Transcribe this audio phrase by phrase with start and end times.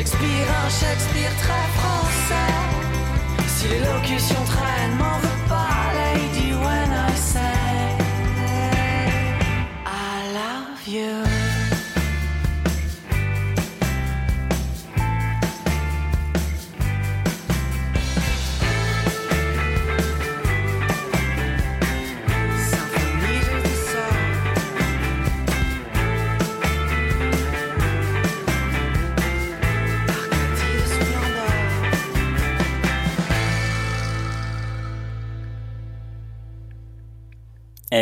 [0.00, 2.52] j'expire un Shakespeare très français.
[3.48, 5.39] Si l'élocution traîne, m'en veux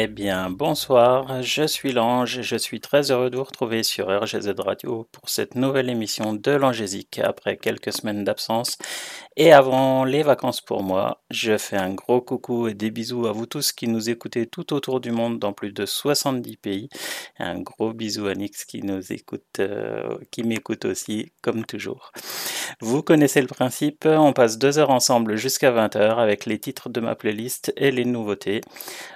[0.00, 4.54] Eh bien, bonsoir, je suis l'Ange, je suis très heureux de vous retrouver sur RGZ
[4.56, 8.78] Radio pour cette nouvelle émission de l'Angésique après quelques semaines d'absence.
[9.40, 13.30] Et avant les vacances pour moi, je fais un gros coucou et des bisous à
[13.30, 16.88] vous tous qui nous écoutez tout autour du monde dans plus de 70 pays.
[17.38, 22.10] Un gros bisou à Nix qui nous écoute, euh, qui m'écoute aussi, comme toujours.
[22.80, 26.98] Vous connaissez le principe, on passe deux heures ensemble jusqu'à 20h avec les titres de
[26.98, 28.60] ma playlist et les nouveautés.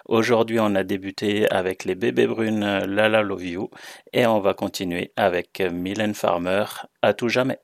[0.04, 3.70] Aujourd'hui, on a débuté avec les bébés brunes Lala Love You
[4.12, 6.66] et on va continuer avec Mylène Farmer
[7.02, 7.58] à tout jamais.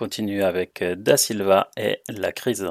[0.00, 2.66] Continue avec euh, Da Silva et La crise.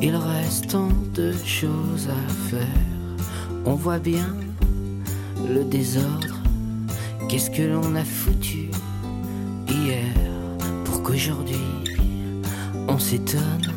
[0.00, 2.66] Il reste tant de choses à faire.
[3.64, 4.34] On voit bien
[5.48, 6.42] le désordre.
[7.28, 8.68] Qu'est-ce que l'on a foutu
[13.12, 13.74] s'étonne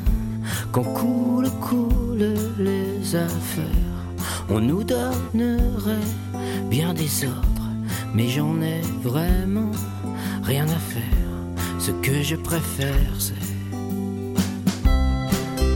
[0.72, 4.00] qu'on coule, coule les affaires.
[4.48, 6.10] On nous donnerait
[6.70, 7.70] bien des ordres,
[8.13, 9.72] mais j'en ai vraiment
[10.42, 11.36] rien à faire.
[11.80, 13.34] Ce que je préfère, c'est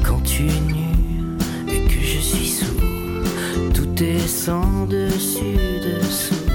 [0.05, 0.91] quand tu es nu
[1.67, 3.73] et que je suis sourd.
[3.73, 6.45] Tout est sans dessus, dessous.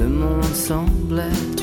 [0.00, 1.53] Le monde semble être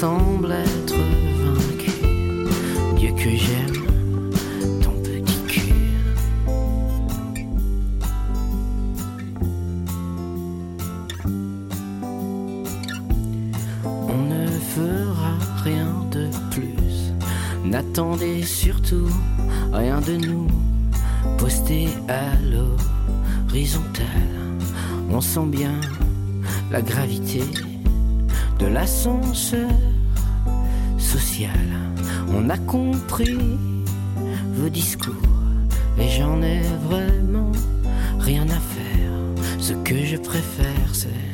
[0.00, 0.94] semble être
[1.42, 1.90] vaincu.
[2.96, 4.30] Dieu que j'aime,
[4.80, 5.74] ton petit cul.
[13.84, 17.12] On ne fera rien de plus.
[17.64, 19.10] N'attendez surtout
[19.72, 20.46] rien de nous.
[21.38, 24.06] Posté à l'horizontale,
[25.10, 25.74] on sent bien
[26.70, 27.42] la gravité
[28.58, 29.87] de l'ascenseur.
[32.34, 33.38] On a compris
[34.54, 35.14] vos discours
[35.98, 37.52] et j'en ai vraiment
[38.18, 39.12] rien à faire.
[39.58, 41.27] Ce que je préfère, c'est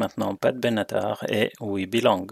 [0.00, 2.26] maintenant Pat Benatar et We Belong.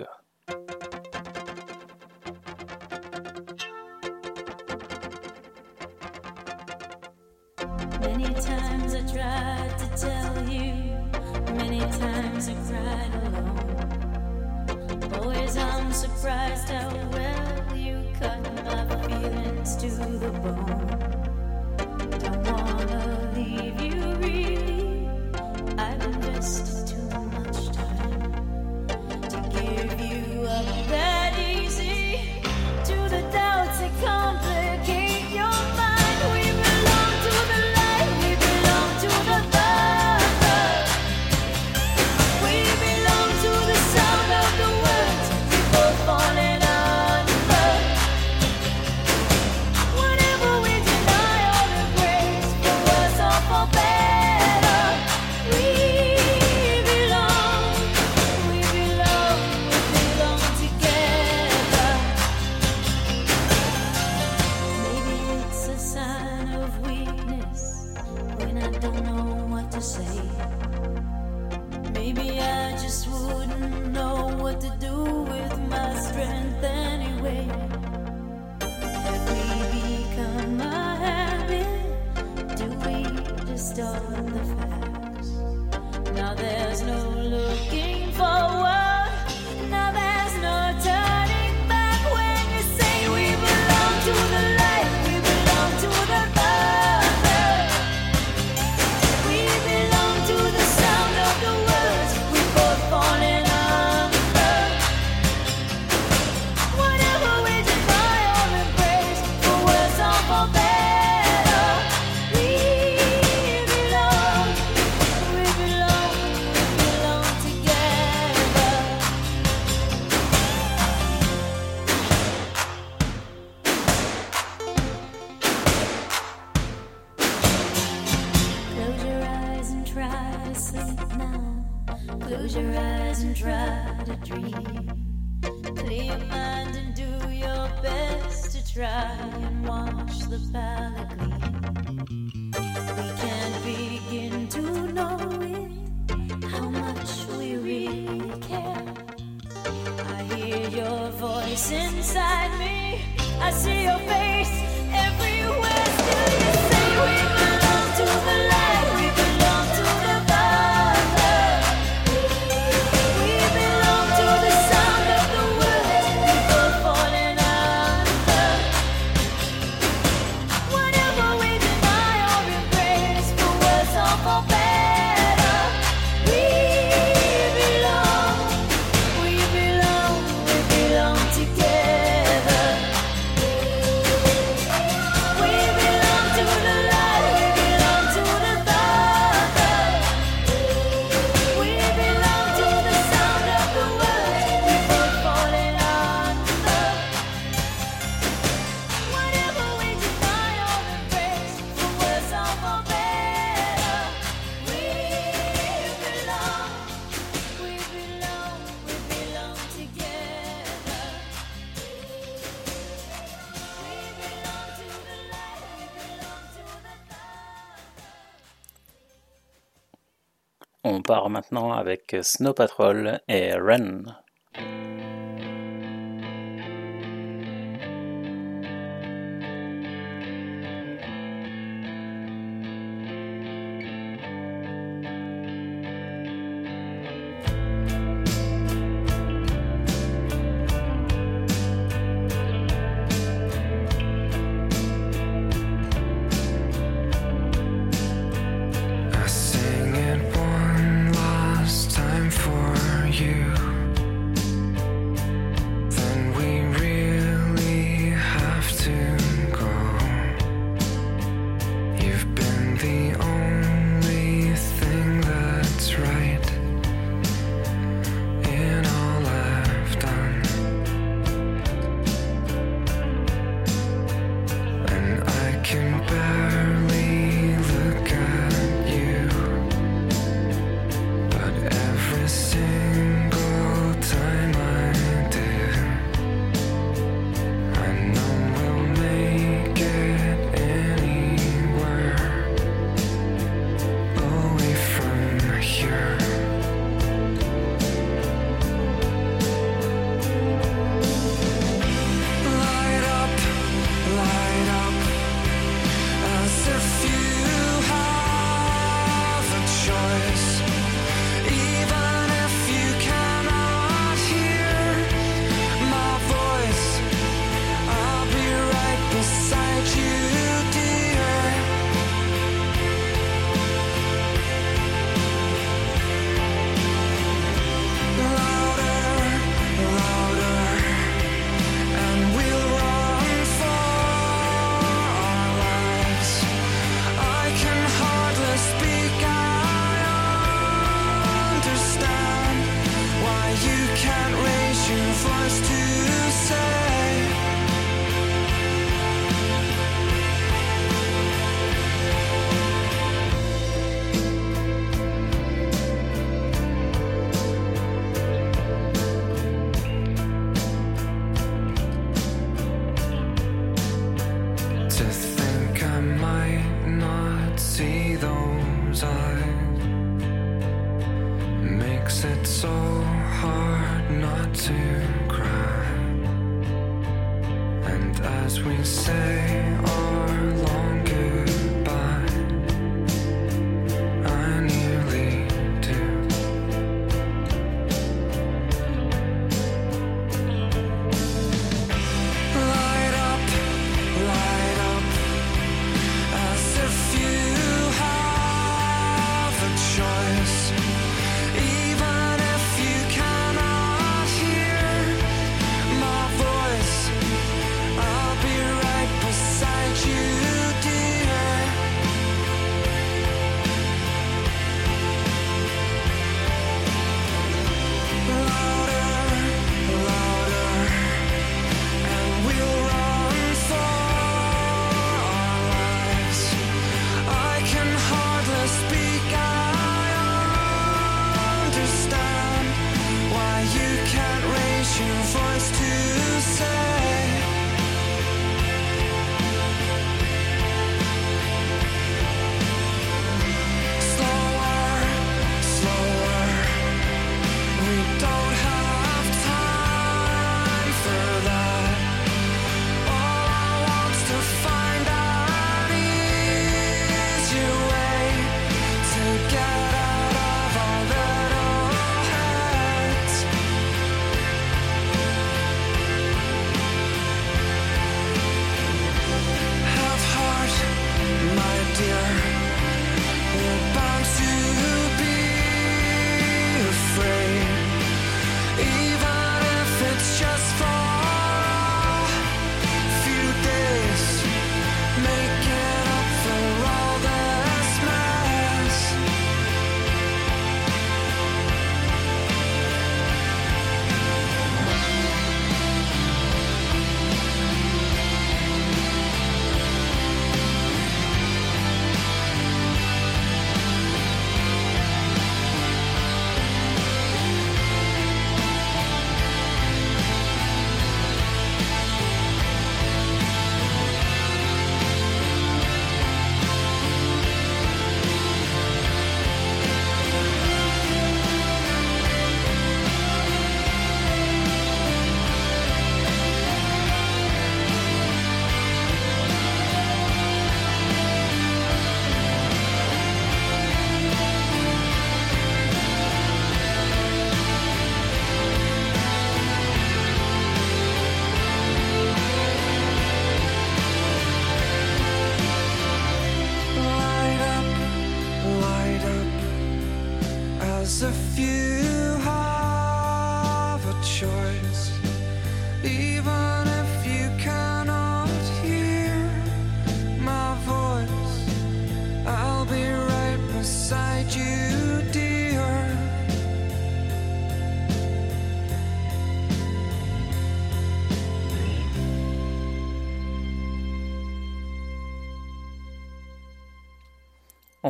[221.89, 224.03] Avec Snow Patrol et Ren.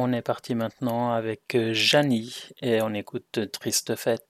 [0.08, 4.27] On est parti maintenant avec euh, Janie et on écoute Triste Fête.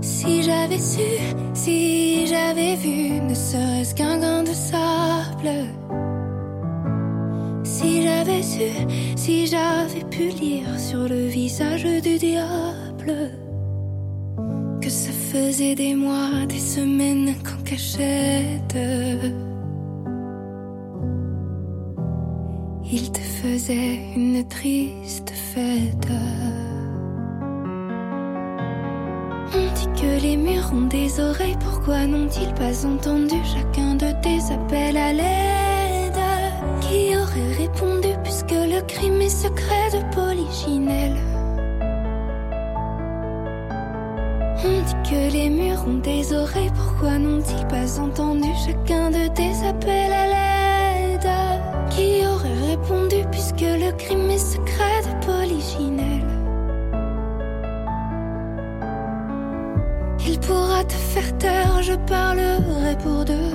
[0.00, 1.10] Si j'avais su,
[1.54, 5.50] si j'avais vu, ne serait-ce qu'un grain de sable.
[7.64, 8.70] Si j'avais su,
[9.16, 13.32] si j'avais pu lire sur le visage du diable
[14.80, 18.76] que ça faisait des mois, des semaines qu'en cachette.
[22.90, 26.08] Il te faisait une triste fête.
[30.22, 36.20] Les murs ont des oreilles, pourquoi n'ont-ils pas entendu chacun de tes appels à l'aide?
[36.80, 41.16] Qui aurait répondu puisque le crime est secret de Polichinelle
[44.64, 49.66] On dit que les murs ont des oreilles, pourquoi n'ont-ils pas entendu chacun de tes
[49.66, 51.28] appels à l'aide?
[51.90, 54.97] Qui aurait répondu puisque le crime est secret
[61.82, 63.52] je parlerai pour deux.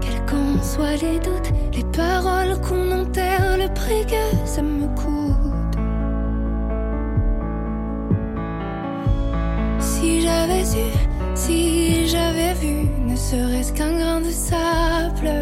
[0.00, 5.76] Quels qu'en soient les doutes, les paroles qu'on enterre, le prix que ça me coûte.
[9.80, 10.86] Si j'avais su,
[11.34, 15.32] si j'avais vu, ne serait-ce qu'un grain de sable.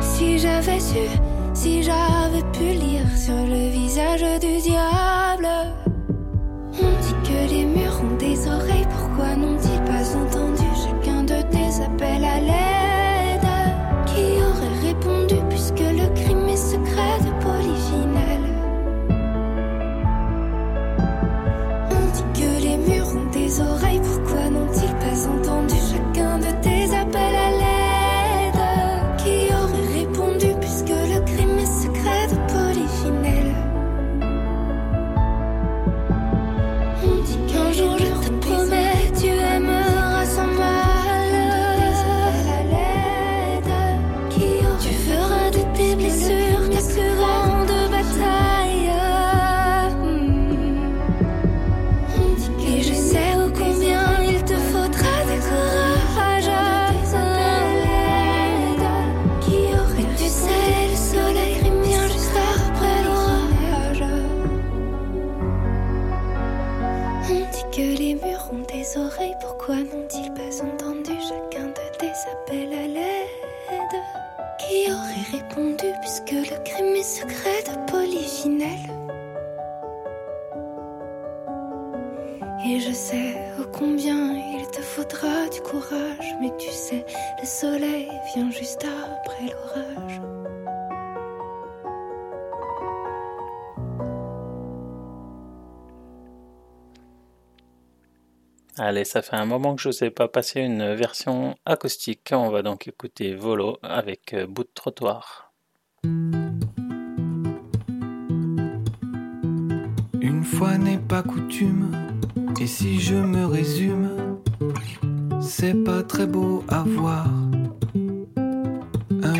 [0.00, 1.06] Si j'avais su,
[1.54, 5.48] si j'avais pu lire sur le visage du diable.
[7.48, 9.79] Dit les murs ont des oreilles, pourquoi n'ont-ils pas
[87.60, 90.20] soleil vient juste après l'orage.
[98.78, 102.30] Allez, ça fait un moment que je ne vous ai pas passé une version acoustique.
[102.32, 105.52] On va donc écouter Volo avec euh, Bout de trottoir.
[110.22, 111.90] Une fois n'est pas coutume,
[112.58, 114.38] et si je me résume,
[115.42, 117.49] c'est pas très beau à voir.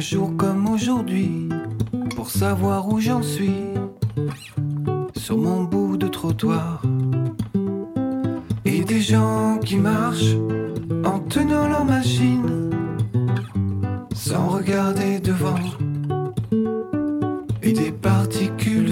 [0.00, 1.50] Un jour comme aujourd'hui,
[2.16, 3.52] pour savoir où j'en suis,
[5.14, 6.80] sur mon bout de trottoir.
[8.64, 10.38] Et des gens qui marchent
[11.04, 12.70] en tenant leur machine,
[14.14, 15.60] sans regarder devant.
[17.62, 18.90] Et des particules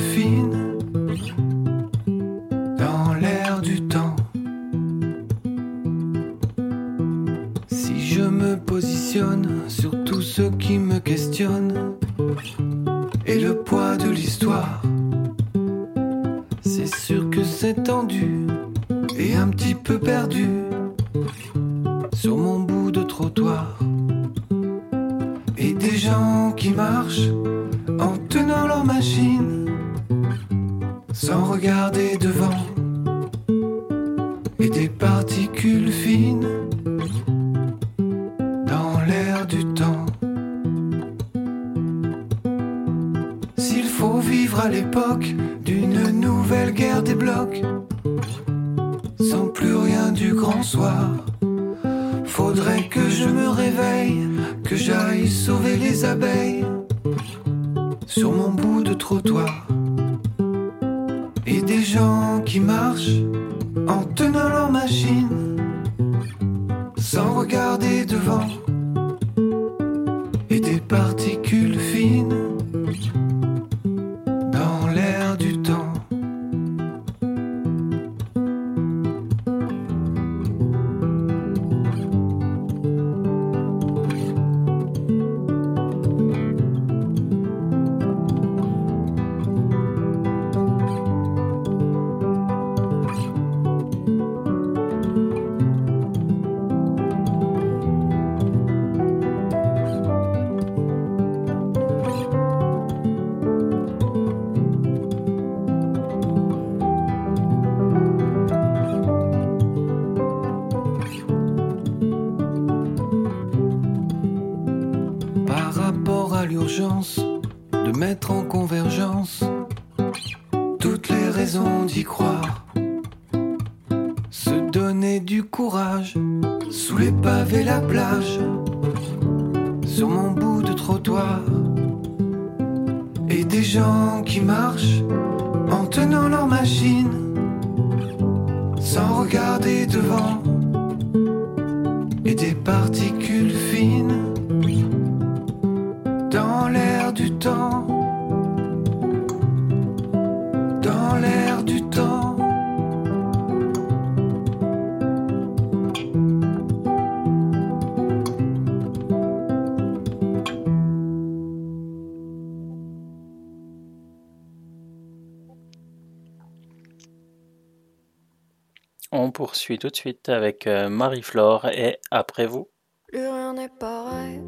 [169.81, 172.69] Tout de suite avec euh, Marie-Flore et après vous.
[173.07, 174.43] Plus rien n'est pareil.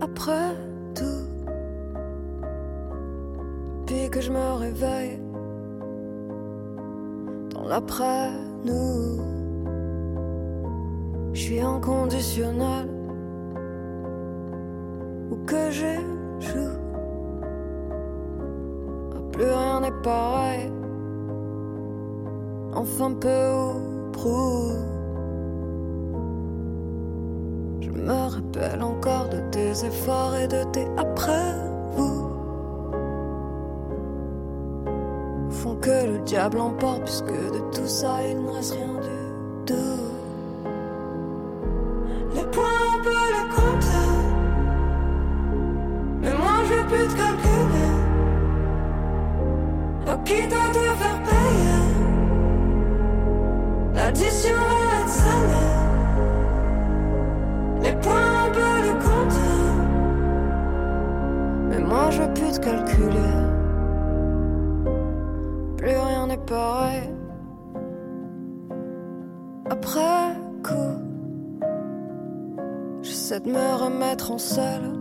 [0.00, 0.56] Après
[0.92, 1.28] tout,
[3.86, 5.20] depuis que je me réveille,
[7.50, 9.20] dans l'après-nous,
[11.34, 12.88] je suis inconditionnel.
[15.30, 16.78] Où que j'échoue,
[19.30, 20.81] plus rien n'est pareil.
[22.74, 24.72] Enfin peu ou prou.
[27.80, 31.54] Je me rappelle encore de tes efforts et de tes après
[31.94, 32.30] vous.
[35.50, 40.02] Font que le diable emporte, puisque de tout ça il ne reste rien du tout.
[42.34, 44.10] Les points on peut les compter,
[46.22, 47.92] mais moi je veux plus te calculer.
[50.06, 51.31] Donc qui doit te faire?
[54.12, 54.50] L'addition
[55.00, 55.72] être salée.
[57.82, 59.64] Les points, on peut les compter.
[61.70, 63.34] Mais moi, je veux plus te calculer.
[65.78, 67.08] Plus rien n'est pareil.
[69.70, 70.98] Après coup,
[73.00, 74.92] j'essaie de me remettre en selle.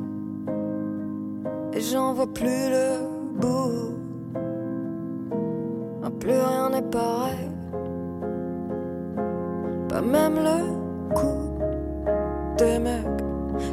[1.74, 3.98] Et j'en vois plus le bout.
[6.02, 7.52] Ah, Plus rien n'est pareil.
[10.04, 11.60] Même le coup
[12.58, 13.24] des mecs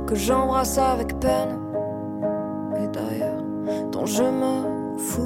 [0.06, 1.58] que j'embrasse avec peine.
[2.76, 3.42] Et d'ailleurs,
[3.90, 5.22] dont je me fous.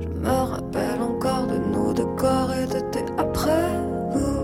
[0.00, 3.70] Je me rappelle encore de nous deux corps et de tes après
[4.10, 4.40] vous.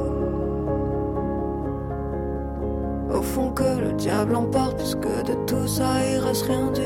[3.17, 6.80] Au fond, que le diable emporte, puisque de tout ça il reste rien du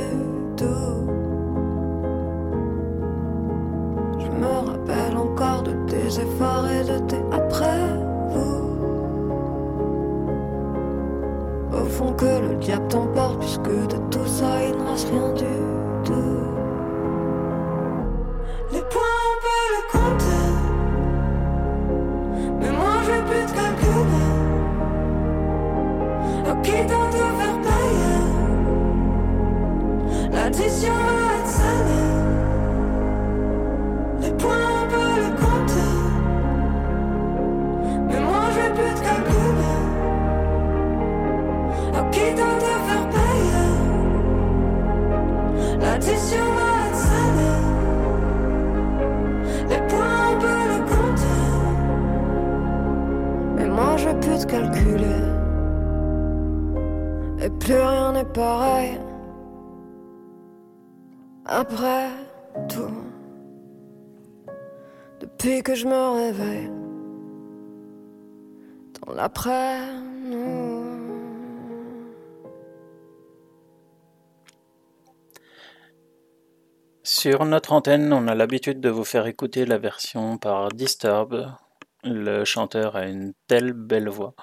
[77.24, 81.54] Sur notre antenne, on a l'habitude de vous faire écouter la version par Disturb.
[82.02, 84.34] Le chanteur a une telle belle voix.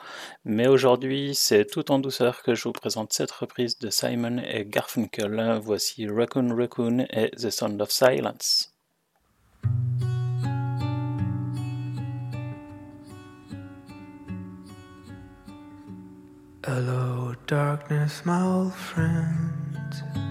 [0.46, 4.66] Mais aujourd'hui, c'est tout en douceur que je vous présente cette reprise de Simon et
[4.66, 5.60] Garfunkel.
[5.62, 8.74] Voici Raccoon Raccoon et The Sound of Silence.
[16.66, 20.31] Hello, darkness, my old friend.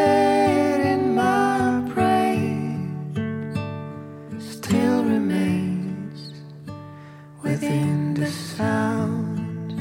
[8.61, 9.71] sound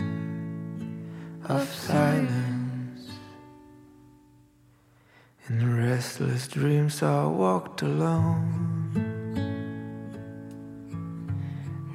[1.54, 3.02] of silence.
[5.48, 8.46] In restless dreams, I walked alone.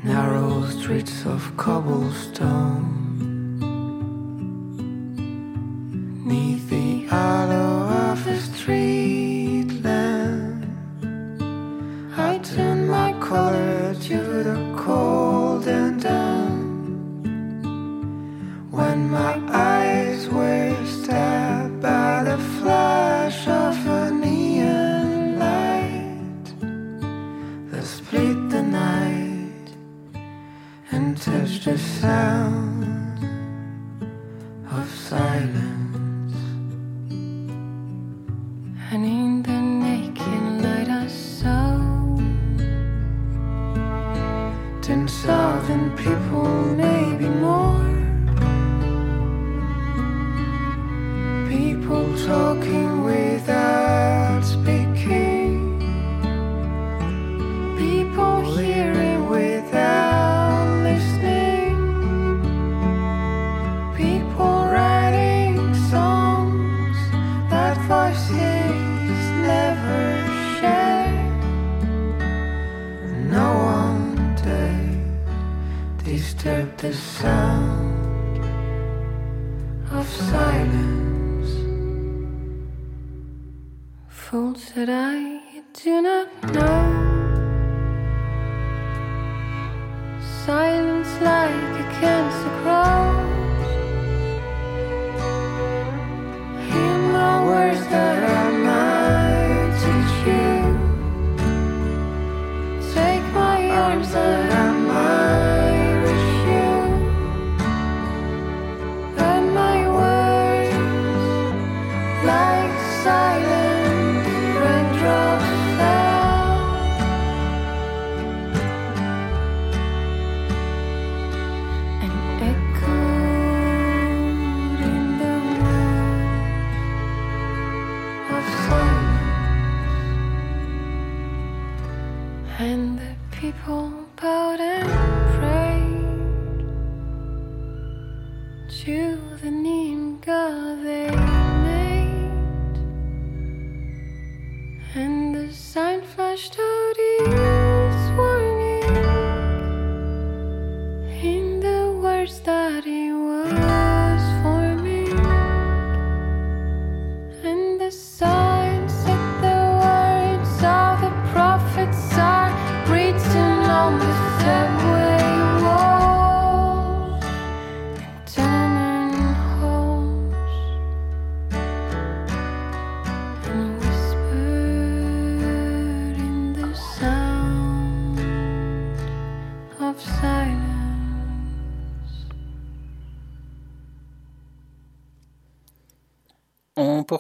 [0.03, 3.04] Narrow streets of cobblestone.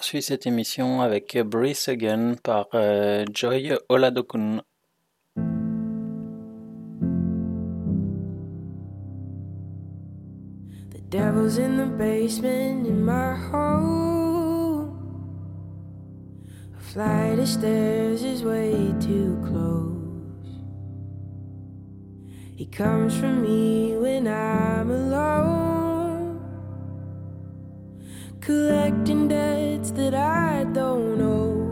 [0.05, 4.61] Cette émission avec Breathe Again par euh, Joy Oladokun.
[10.91, 14.05] The devil's in the basement in my home.
[16.95, 20.47] flight of stairs is way too close.
[22.55, 25.84] He comes from me when I'm alone,
[28.45, 31.65] collecting debts that I don't owe.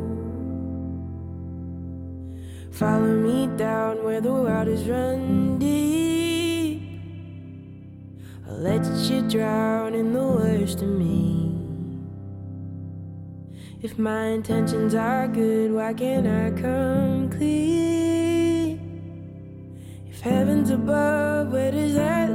[2.71, 6.81] Follow me down where the waters run deep.
[8.47, 11.51] I'll let you drown in the worst of me.
[13.83, 18.79] If my intentions are good, why can't I come clean?
[20.09, 22.32] If heaven's above, where does that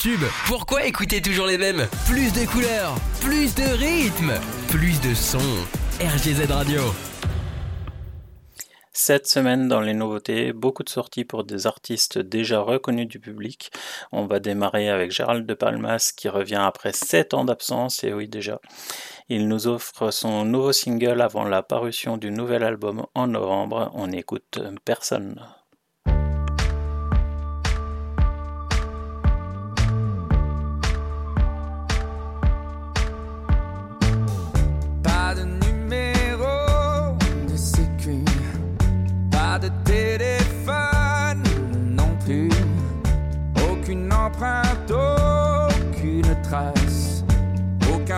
[0.00, 0.24] tubes.
[0.46, 1.86] Pourquoi écouter toujours les mêmes?
[2.06, 4.32] Plus de couleurs, plus de rythmes,
[4.68, 5.38] plus de sons.
[6.00, 6.80] RGZ Radio.
[8.94, 13.72] Cette semaine, dans les nouveautés, beaucoup de sorties pour des artistes déjà reconnus du public.
[14.10, 18.26] On va démarrer avec Gérald de Palmas qui revient après 7 ans d'absence, et oui
[18.26, 18.58] déjà.
[19.28, 23.90] Il nous offre son nouveau single avant la parution du nouvel album en novembre.
[23.92, 25.40] On écoute Personne.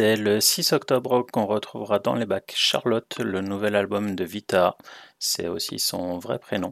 [0.00, 4.78] C'est le 6 octobre qu'on retrouvera dans les bacs Charlotte, le nouvel album de Vita.
[5.18, 6.70] C'est aussi son vrai prénom.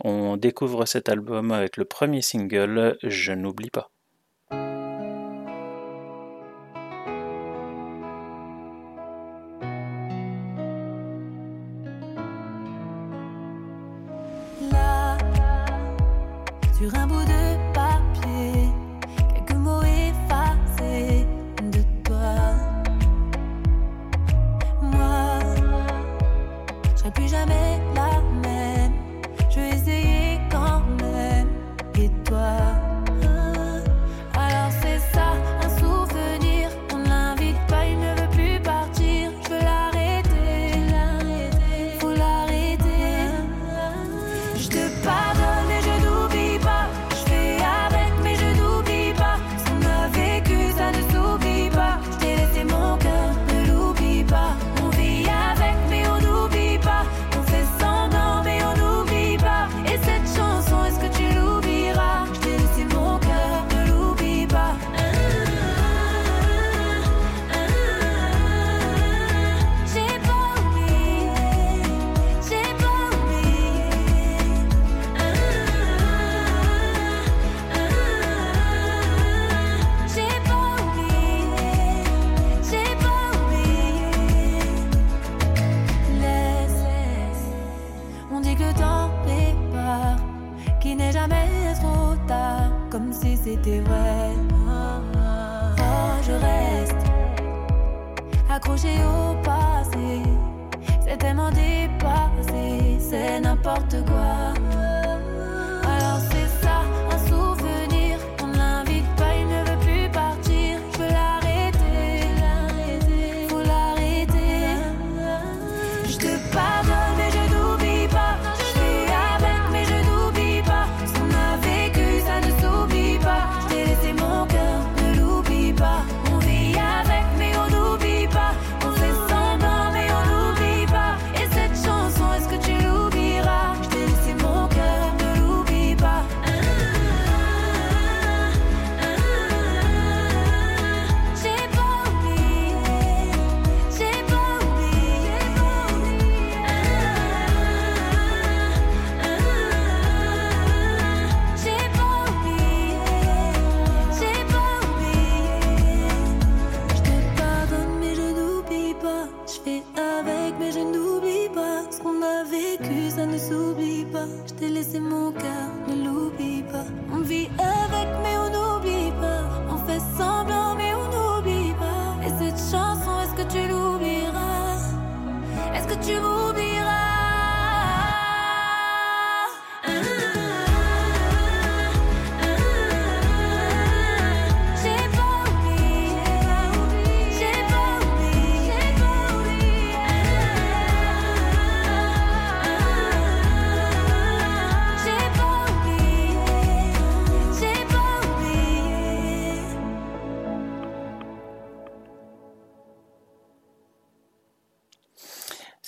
[0.00, 3.90] On découvre cet album avec le premier single Je n'oublie pas.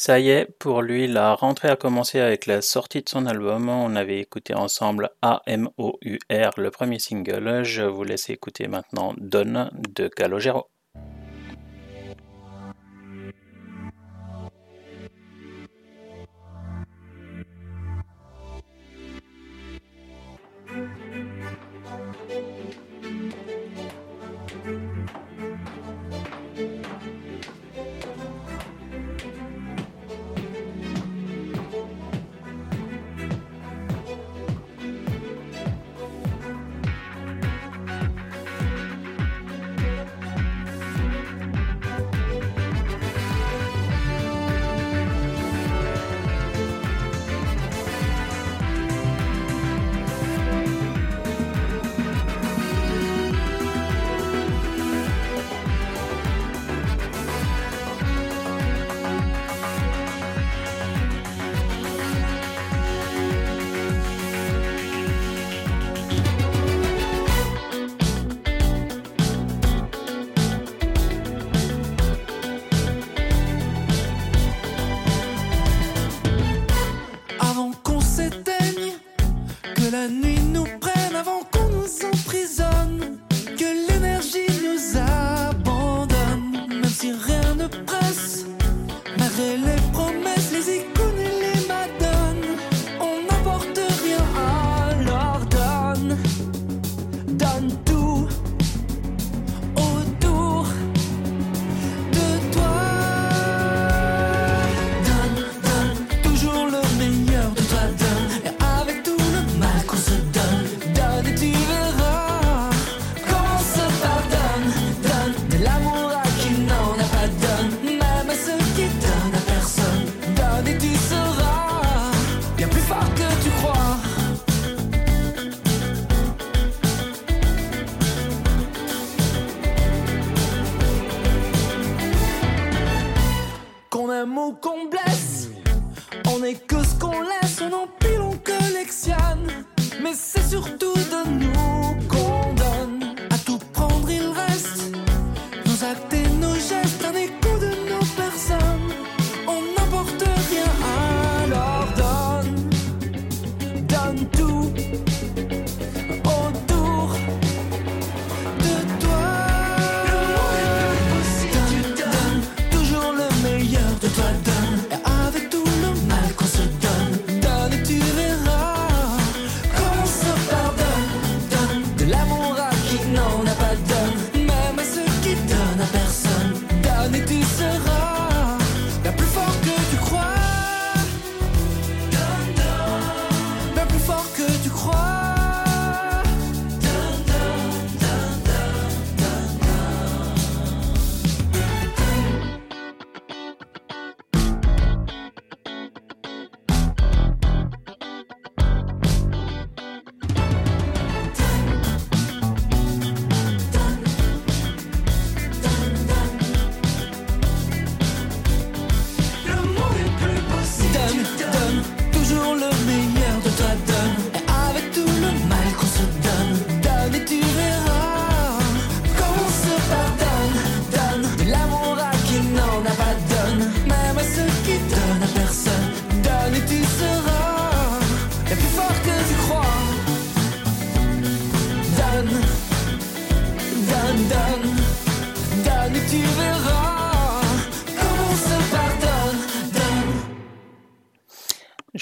[0.08, 3.68] Ça y est, pour lui, la rentrée a commencé avec la sortie de son album.
[3.68, 7.62] On avait écouté ensemble A-M-O-U-R, le premier single.
[7.62, 10.70] Je vous laisse écouter maintenant Donne de Calogero.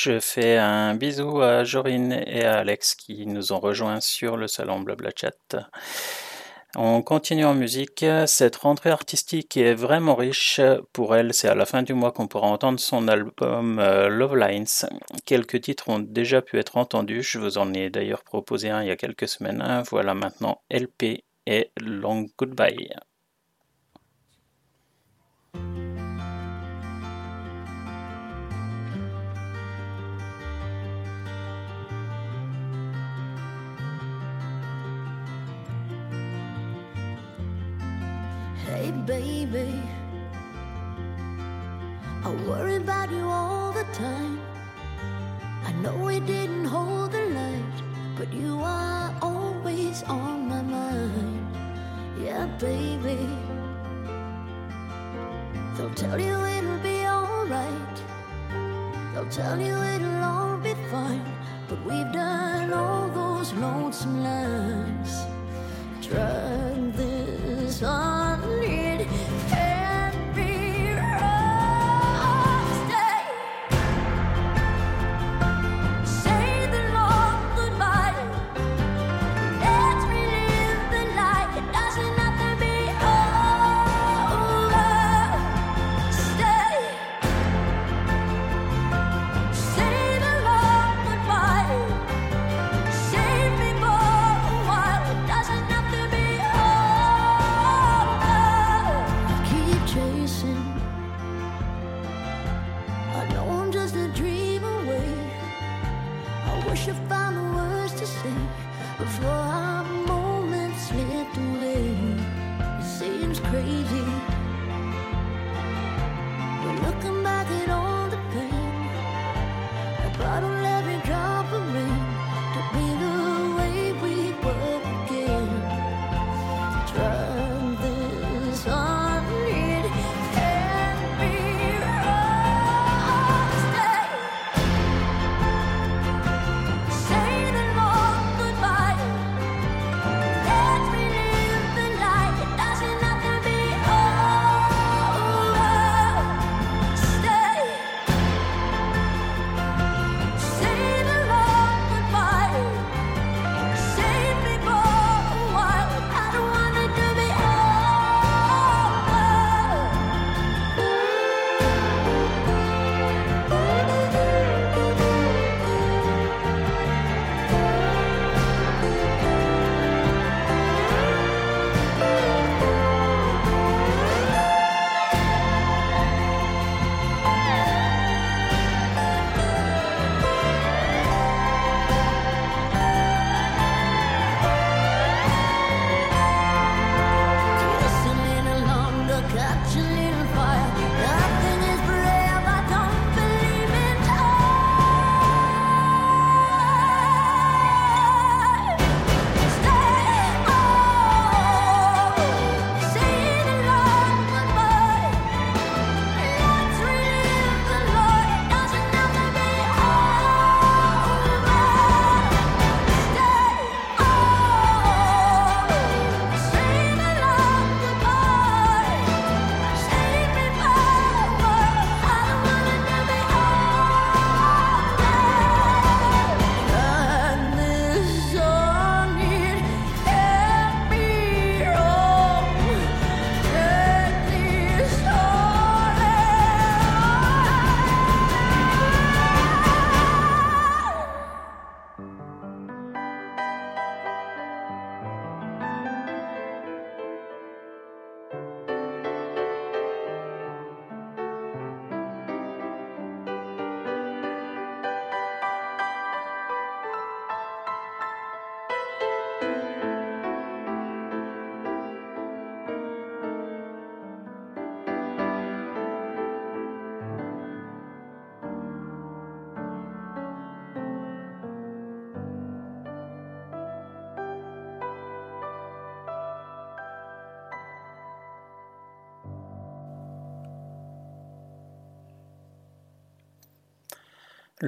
[0.07, 4.47] Je fais un bisou à Jorine et à Alex qui nous ont rejoints sur le
[4.47, 5.57] salon Blabla Chat.
[6.77, 8.07] On continue en musique.
[8.27, 10.61] Cette rentrée artistique est vraiment riche.
[10.93, 14.37] Pour elle, c'est à la fin du mois qu'on pourra entendre son album euh, Love
[14.37, 14.89] Lines.
[15.25, 17.25] Quelques titres ont déjà pu être entendus.
[17.25, 19.83] Je vous en ai d'ailleurs proposé un il y a quelques semaines.
[19.91, 22.91] Voilà maintenant LP et Long Goodbye.
[38.67, 39.81] Hey, baby,
[42.25, 44.41] I worry about you all the time.
[45.65, 47.77] I know we didn't hold the light,
[48.19, 51.47] but you are always on my mind.
[52.21, 53.29] Yeah, baby,
[55.77, 57.97] they'll tell you it'll be alright,
[59.15, 61.25] they'll tell you it'll all be fine,
[61.69, 65.13] but we've done all those lonesome lines
[66.09, 68.17] drag this on.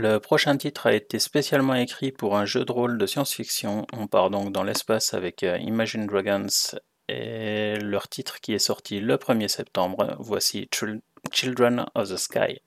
[0.00, 3.84] Le prochain titre a été spécialement écrit pour un jeu de rôle de science-fiction.
[3.92, 6.46] On part donc dans l'espace avec euh, Imagine Dragons
[7.08, 10.14] et leur titre qui est sorti le 1er septembre.
[10.20, 10.68] Voici
[11.32, 12.60] Children of the Sky.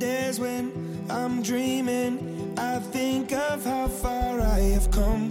[0.00, 0.72] days when
[1.10, 5.29] I'm dreaming, I think of how far I have come.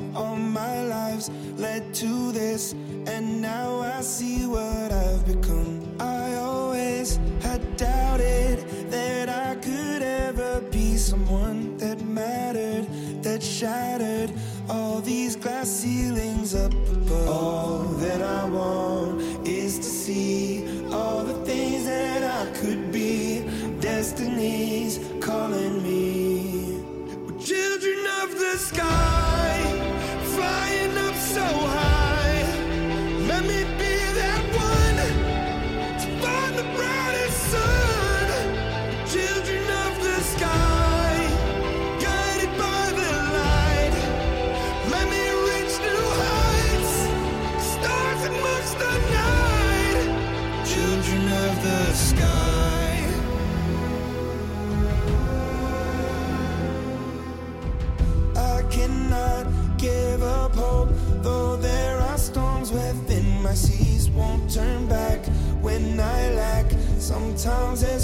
[67.10, 67.98] Sometimes it's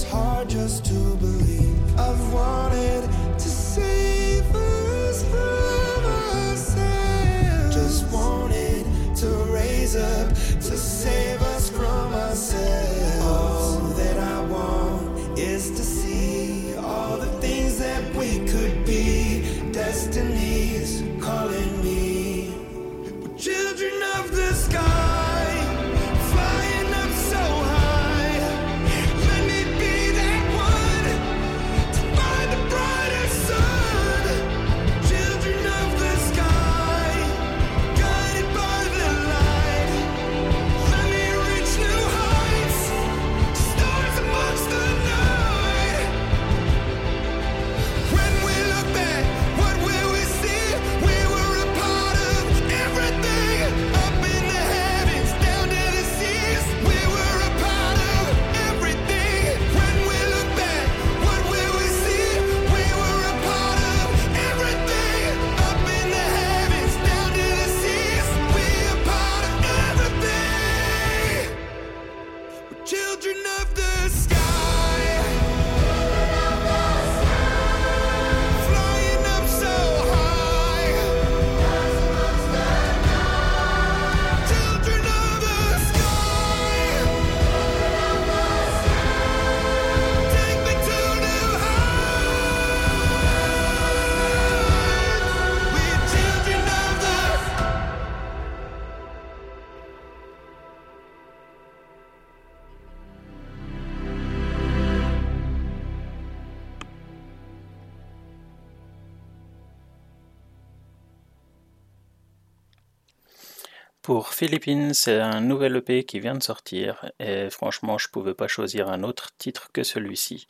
[114.45, 118.89] Philippines, c'est un nouvel EP qui vient de sortir et franchement, je pouvais pas choisir
[118.89, 120.45] un autre titre que celui-ci.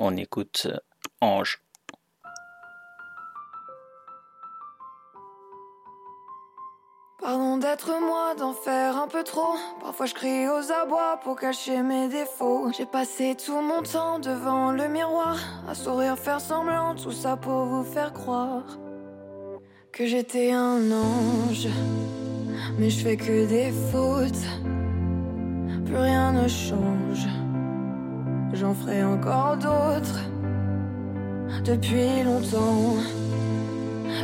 [0.00, 0.66] On écoute
[1.20, 1.62] Ange.
[7.20, 9.54] Pardon d'être moi, d'en faire un peu trop.
[9.80, 12.72] Parfois je crie aux abois pour cacher mes défauts.
[12.76, 15.38] J'ai passé tout mon temps devant le miroir,
[15.68, 18.64] à sourire, faire semblant, tout ça pour vous faire croire
[19.92, 21.68] que j'étais un ange.
[22.78, 24.46] Mais je fais que des fautes,
[25.84, 27.26] plus rien ne change.
[28.52, 30.20] J'en ferai encore d'autres
[31.64, 32.96] depuis longtemps.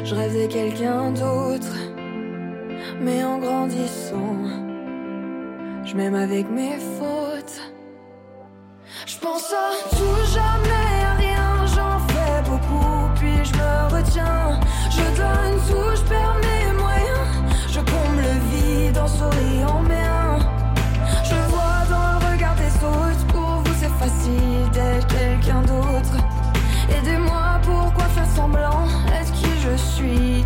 [0.05, 1.75] Je rêvais quelqu'un d'autre.
[3.01, 4.37] Mais en grandissant,
[5.85, 7.61] je m'aime avec mes fautes.
[9.07, 10.82] Je pense à tout, jamais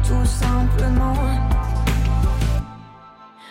[0.06, 1.14] tout simplement.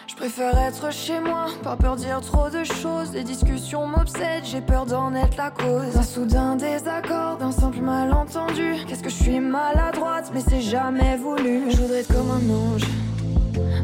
[0.07, 3.11] Je préfère être chez moi, pas peur dire trop de choses.
[3.13, 5.97] Les discussions m'obsèdent, j'ai peur d'en être la cause.
[5.97, 8.75] Un soudain désaccord, d'un simple malentendu.
[8.87, 11.69] Qu'est-ce que je suis maladroite, mais c'est jamais voulu.
[11.69, 12.85] Je voudrais être comme un ange,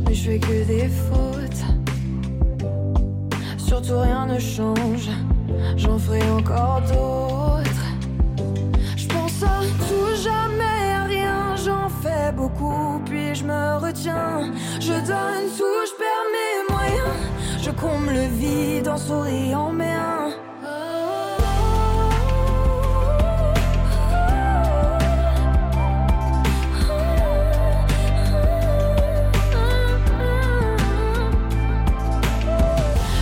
[0.07, 1.63] mais je fais que des fautes.
[3.57, 5.09] Surtout rien ne change,
[5.75, 7.85] j'en ferai encore d'autres.
[8.95, 10.90] Je pense à tout, jamais.
[11.63, 14.51] J'en fais beaucoup, puis je me retiens.
[14.79, 17.17] Je donne tout, je perds mes moyens.
[17.61, 20.31] Je comble le vide en souriant bien.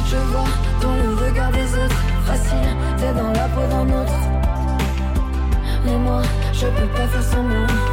[0.06, 0.44] Je vois
[0.82, 4.20] dans le regard des autres, facile d'être dans la peau d'un autre.
[5.86, 6.22] Mais moi,
[6.54, 7.89] je peux pas faire semblant.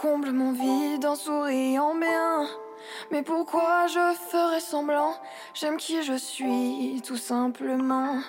[0.00, 2.46] Comble mon vide en souriant bien.
[3.10, 5.14] Mais pourquoi je ferais semblant?
[5.54, 8.20] J'aime qui je suis, tout simplement.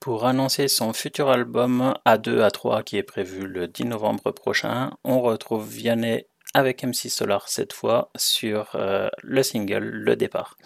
[0.00, 5.20] Pour annoncer son futur album A2 A3 qui est prévu le 10 novembre prochain, on
[5.20, 10.56] retrouve Vianney avec MC Solar cette fois sur euh, le single Le Départ.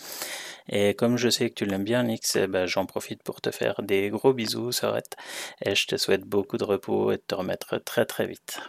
[0.69, 3.51] Et comme je sais que tu l'aimes bien, Nix, eh ben, j'en profite pour te
[3.51, 5.17] faire des gros bisous, Sorette,
[5.65, 8.61] et je te souhaite beaucoup de repos et de te remettre très très vite.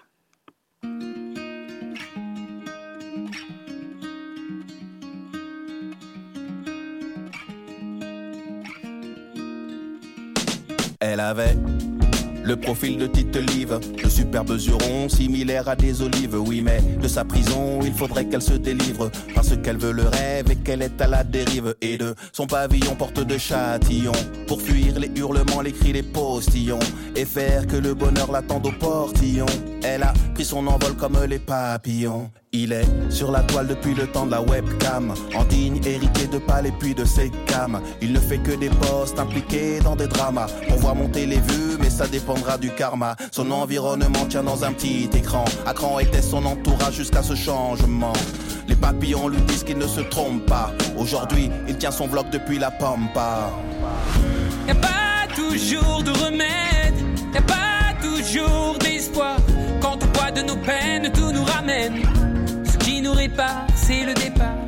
[10.99, 11.55] Elle avait
[12.45, 16.35] Le profil de Tite Live, le superbe juron similaire à des olives.
[16.35, 19.09] Oui, mais de sa prison, il faudrait qu'elle se délivre.
[19.33, 21.73] Parce qu'elle veut le rêve et qu'elle est à la dérive.
[21.81, 24.11] Et de son pavillon porte de châtillon.
[24.47, 26.79] Pour fuir les hurlements, les cris, les postillons.
[27.15, 29.45] Et faire que le bonheur l'attende au portillon.
[29.81, 32.29] Elle a pris son envol comme les papillons.
[32.55, 35.15] Il est sur la toile depuis le temps de la webcam.
[35.33, 37.81] En digne, hérité de palais puis de ses cams.
[37.99, 40.45] Il ne fait que des postes impliqués dans des dramas.
[40.69, 43.15] On voit monter les vues, mais ça dépendra du karma.
[43.31, 45.45] Son environnement tient dans un petit écran.
[45.65, 48.13] À était son entourage jusqu'à ce changement.
[48.67, 50.71] Les papillons lui disent qu'il ne se trompe pas.
[50.95, 53.49] Aujourd'hui, il tient son bloc depuis la pampa.
[54.67, 56.93] Y a pas toujours de remède,
[57.33, 59.37] y a pas toujours d'espoir.
[59.81, 62.12] Quand au poids de nos peines, tout nous ramène.
[63.23, 64.67] Répare, c'est le départ.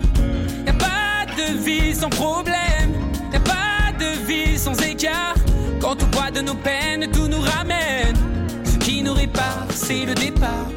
[0.66, 2.94] Y a pas de vie sans problème,
[3.34, 5.36] y a pas de vie sans écart.
[5.82, 8.16] Quand au poids de nos peines, tout nous ramène.
[8.64, 10.70] Ce qui nous répare, c'est le départ.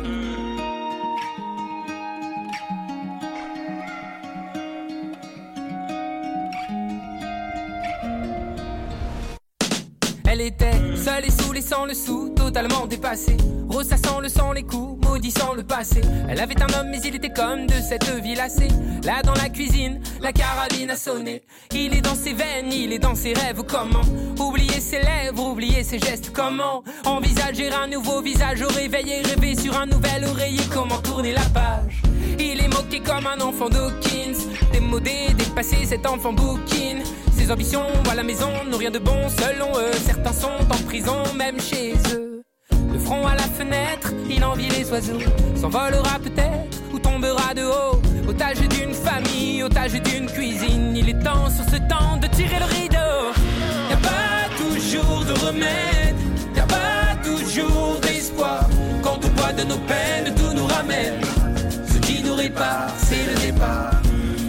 [10.38, 13.36] Elle était seule et saoulée sans le sou, totalement dépassée.
[13.68, 16.00] Ressassant le sang, les coups, maudissant le passé.
[16.28, 18.68] Elle avait un homme, mais il était comme de cette vie lassée.
[19.02, 21.42] Là dans la cuisine, la carabine a sonné.
[21.72, 23.64] Il est dans ses veines, il est dans ses rêves.
[23.66, 24.02] Comment
[24.38, 29.56] oublier ses lèvres, oublier ses gestes Comment envisager un nouveau visage au réveil et rêver
[29.60, 32.00] sur un nouvel oreiller Comment tourner la page
[32.40, 34.38] il est moqué comme un enfant d'Hawkins
[34.72, 37.02] Démodé, dépassé, cet enfant bouquine
[37.38, 39.92] Ses ambitions à la maison n'ont rien de bon selon eux.
[40.04, 42.42] Certains sont en prison, même chez eux.
[42.92, 45.20] Le front à la fenêtre, il envie les oiseaux.
[45.54, 48.00] S'envolera peut-être ou tombera de haut.
[48.28, 50.94] Otage d'une famille, otage d'une cuisine.
[50.96, 53.32] Il est temps sur ce temps de tirer le rideau.
[53.88, 56.16] Y a pas toujours de remède.
[56.56, 58.68] Y a pas toujours d'espoir.
[59.02, 61.20] Quand au poids de nos peines tout nous ramène.
[61.86, 64.02] Ce qui nous répare c'est le départ.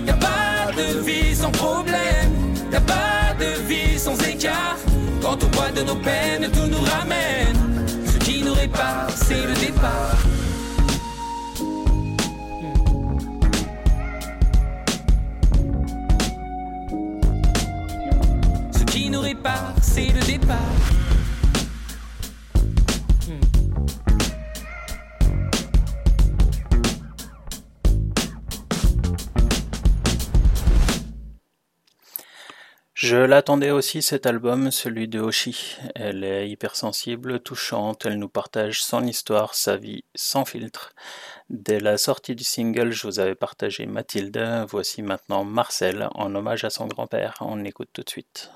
[0.05, 2.18] Y a pas de vie sans problème
[2.71, 4.77] A pas de vie sans écart.
[5.21, 7.57] Quand au poids de nos peines tout nous ramène.
[8.05, 10.17] Ce qui nous répare c'est le départ.
[18.71, 20.88] Ce qui nous répare, c'est le départ.
[33.01, 35.77] Je l'attendais aussi cet album, celui de Oshi.
[35.95, 40.93] Elle est hypersensible, touchante, elle nous partage son histoire, sa vie, sans filtre.
[41.49, 46.65] Dès la sortie du single, je vous avais partagé Mathilde, voici maintenant Marcel, en hommage
[46.65, 47.37] à son grand-père.
[47.39, 48.51] On écoute tout de suite.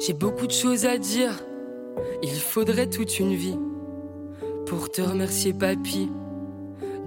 [0.00, 1.32] J'ai beaucoup de choses à dire,
[2.22, 3.58] il faudrait toute une vie
[4.74, 6.10] pour te remercier papy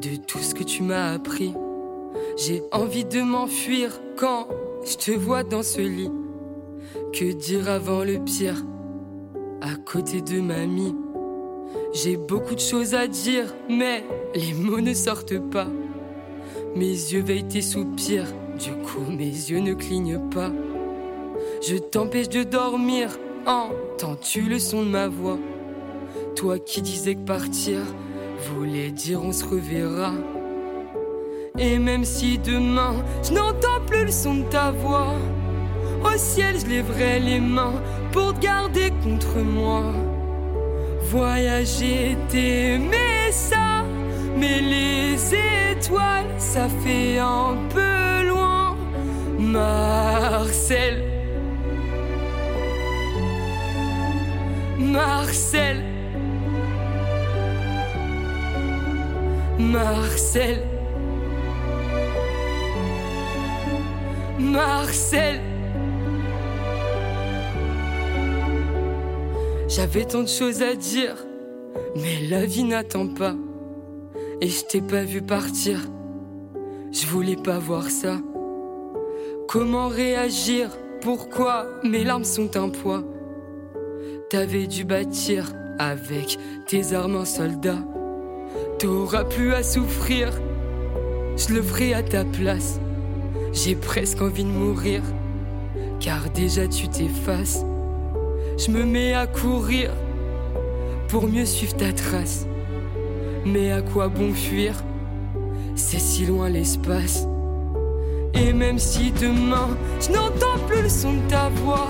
[0.02, 1.54] de tout ce que tu m'as appris.
[2.38, 4.48] J'ai envie de m'enfuir quand
[4.86, 6.12] je te vois dans ce lit.
[7.12, 8.64] Que dire avant le pire
[9.60, 10.96] à côté de mamie?
[11.94, 15.68] J'ai beaucoup de choses à dire, mais les mots ne sortent pas.
[16.74, 20.54] Mes yeux veillent tes soupirs, du coup mes yeux ne clignent pas.
[21.68, 25.38] Je t'empêche de dormir, entends-tu le son de ma voix?
[26.38, 27.80] Toi qui disais que partir
[28.46, 30.14] voulait dire on se reverra.
[31.58, 35.16] Et même si demain je n'entends plus le son de ta voix,
[36.04, 37.82] au ciel je lèverai les mains
[38.12, 39.82] pour te garder contre moi.
[41.10, 43.84] Voyager, t'aimer ça,
[44.38, 45.16] mais les
[45.72, 48.78] étoiles, ça fait un peu loin.
[49.40, 51.04] Marcel.
[54.78, 55.97] Marcel.
[59.60, 60.62] Marcel.
[64.38, 65.42] Marcel.
[69.68, 71.16] J'avais tant de choses à dire,
[71.96, 73.36] mais la vie n'attend pas.
[74.42, 75.80] Et je t'ai pas vu partir.
[76.92, 78.18] Je voulais pas voir ça.
[79.48, 80.70] Comment réagir?
[81.02, 81.66] Pourquoi?
[81.84, 83.04] Mes larmes sont un poids
[84.30, 86.38] T'avais dû bâtir avec
[86.68, 87.78] tes armes un soldat.
[88.80, 90.30] T'auras plus à souffrir,
[91.36, 92.80] je le ferai à ta place.
[93.52, 95.02] J'ai presque envie de mourir,
[96.00, 97.66] car déjà tu t'effaces.
[98.56, 99.90] Je me mets à courir
[101.08, 102.46] pour mieux suivre ta trace.
[103.46, 104.76] Mais à quoi bon fuir?
[105.76, 107.26] C'est si loin l'espace.
[108.36, 109.70] Et même si demain
[110.00, 111.88] je n'entends plus le son de ta voix,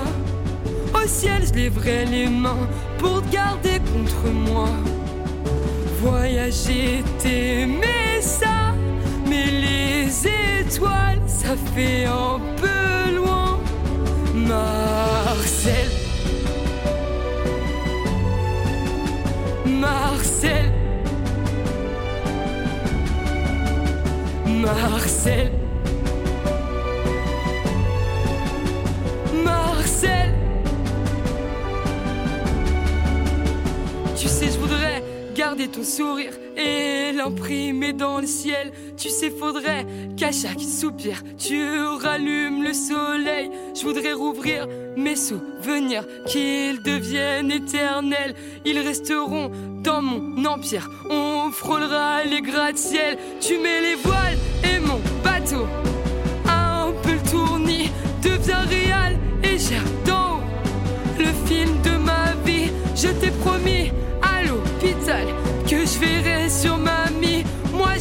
[0.93, 4.69] au ciel je lèverai les mains pour te garder contre moi.
[5.99, 8.73] Voyager, t'aimer ça,
[9.27, 10.27] mais les
[10.61, 13.59] étoiles, ça fait un peu loin.
[14.35, 15.89] Marcel.
[19.65, 20.71] Marcel.
[24.45, 25.56] Marcel.
[35.47, 38.73] Garder ton sourire et l'imprimer dans le ciel.
[38.97, 39.85] Tu sais, faudrait
[40.17, 41.63] qu'à chaque soupir, tu
[42.03, 43.49] rallumes le soleil.
[43.73, 44.67] Je voudrais rouvrir
[44.97, 48.35] mes souvenirs, qu'ils deviennent éternels.
[48.65, 49.49] Ils resteront
[49.81, 50.89] dans mon empire.
[51.09, 53.17] On frôlera les gratte-ciel.
[53.39, 55.65] Tu mets les voiles et mon bateau.
[56.45, 57.89] Un peu le tournis
[58.21, 59.55] devient réel et
[60.11, 60.41] haut
[61.17, 62.69] le film de ma vie.
[62.97, 63.91] Je t'ai promis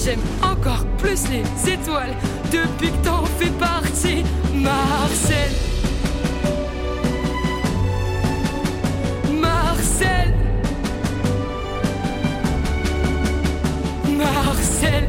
[0.07, 2.15] j'aime encore plus les étoiles
[2.53, 4.23] depuis que t'en fais partie,
[4.55, 5.51] Marcel.
[9.41, 10.35] Marcel.
[14.17, 15.09] Marcel.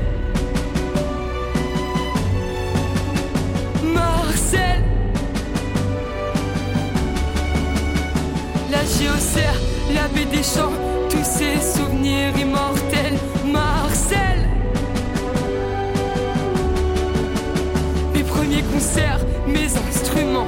[3.93, 4.83] Marcel.
[8.71, 9.53] La géocère,
[9.93, 10.73] la baie des champs,
[11.07, 12.96] tous ces souvenirs immortels.
[19.47, 20.46] mes instruments.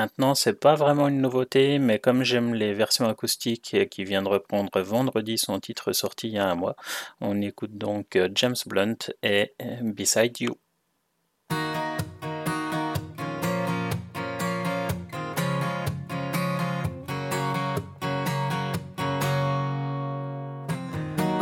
[0.00, 4.28] Maintenant, c'est pas vraiment une nouveauté, mais comme j'aime les versions acoustiques qui vient de
[4.28, 6.74] reprendre vendredi son titre sorti il y a un mois,
[7.20, 10.56] on écoute donc euh, James Blunt et euh, Beside You.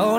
[0.01, 0.19] Oh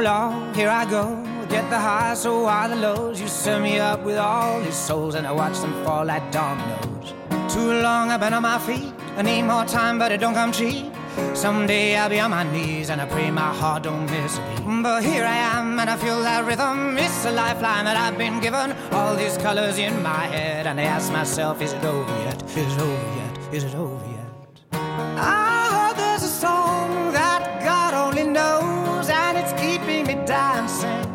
[0.55, 1.28] here I go.
[1.49, 3.19] Get the highs, so are the lows.
[3.19, 7.13] You set me up with all these souls, and I watch them fall like dominoes.
[7.51, 8.93] Too long I've been on my feet.
[9.17, 10.85] I need more time, but it don't come cheap.
[11.33, 14.83] Someday I'll be on my knees, and I pray my heart don't miss a beat.
[14.83, 16.97] But here I am, and I feel that rhythm.
[16.99, 18.71] It's a lifeline that I've been given.
[18.91, 22.43] All these colors in my head, and I ask myself, is it over yet?
[22.55, 23.53] Is it over yet?
[23.53, 24.29] Is it over yet?
[25.17, 31.08] I heard there's a song that God only knows, and it's keeping me dancing.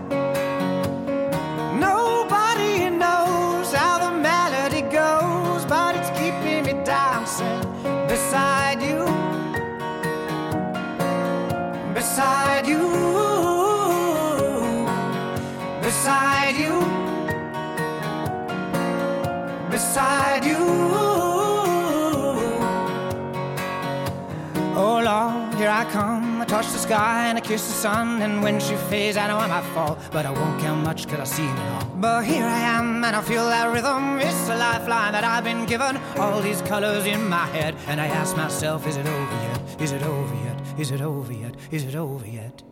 [25.65, 26.43] Here I come.
[26.43, 28.21] I touch the sky and I kiss the sun.
[28.21, 29.97] And when she fades, I know I might fall.
[30.13, 31.87] But I won't care much cause I've seen it all.
[32.07, 34.19] But here I am and I feel that rhythm.
[34.19, 35.97] It's a lifeline that I've been given.
[36.19, 37.75] All these colors in my head.
[37.87, 39.81] And I ask myself, is it over yet?
[39.81, 40.59] Is it over yet?
[40.79, 41.55] Is it over yet?
[41.71, 42.63] Is it over yet?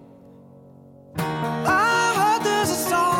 [1.17, 3.12] I heard there's a song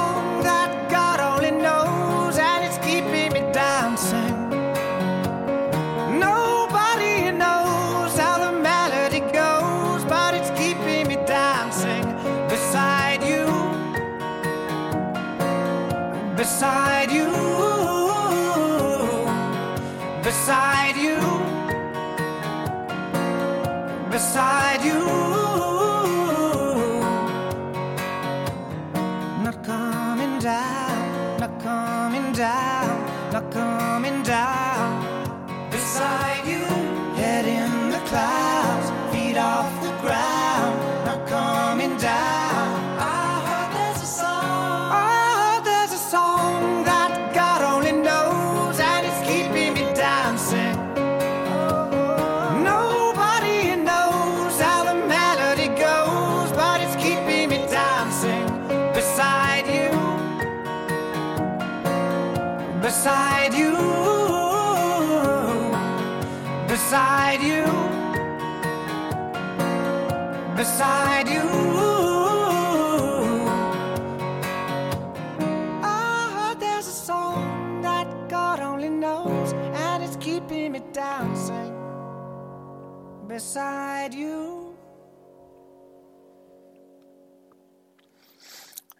[16.63, 17.27] beside you,
[20.23, 21.19] beside you,
[24.09, 25.22] beside you.
[70.83, 71.43] Beside you.
[76.59, 81.73] There's a song that God only knows, and it's keeping me dancing
[83.29, 84.75] beside you.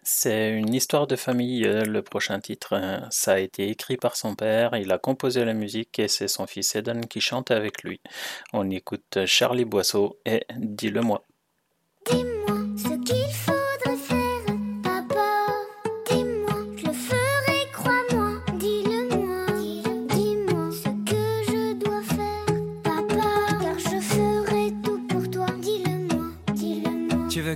[0.05, 2.73] C'est une histoire de famille, euh, le prochain titre.
[2.73, 6.27] euh, Ça a été écrit par son père, il a composé la musique et c'est
[6.27, 7.99] son fils Eden qui chante avec lui.
[8.53, 11.23] On écoute Charlie Boisseau et Dis-le-moi.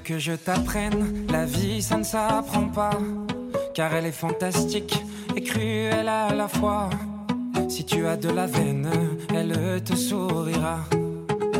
[0.07, 2.97] Que je t'apprenne La vie, ça ne s'apprend pas.
[3.73, 5.03] Car elle est fantastique
[5.35, 6.89] et cruelle à la fois.
[7.67, 8.89] Si tu as de la veine,
[9.35, 10.79] elle te sourira.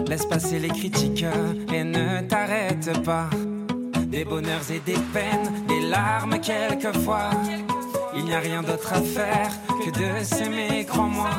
[0.07, 1.25] Laisse passer les critiques
[1.73, 3.29] et ne t'arrête pas.
[4.07, 7.31] Des bonheurs et des peines, des larmes quelquefois.
[8.15, 9.51] Il n'y a rien d'autre à faire
[9.83, 11.31] que de s'aimer, crois-moi.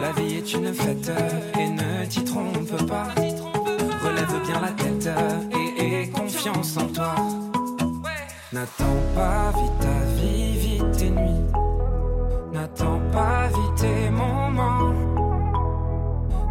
[0.00, 1.12] La vie est une fête
[1.60, 3.08] et ne t'y trompe pas.
[4.02, 5.08] Relève bien la tête
[6.14, 7.14] confiance en toi.
[8.52, 11.46] N'attends pas vite ta vie, vite tes nuits.
[12.52, 14.92] N'attends pas vite tes moments.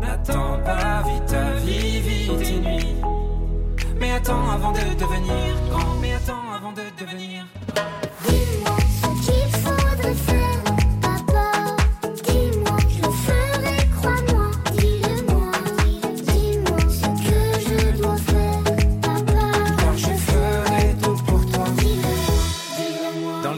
[0.02, 2.96] N'attends pas vite ta vie, vite tes nuits.
[4.00, 5.96] Mais attends avant de devenir grand.
[6.02, 7.46] Mais attends avant de devenir.
[8.28, 10.71] Dis-moi ce qu'il faire,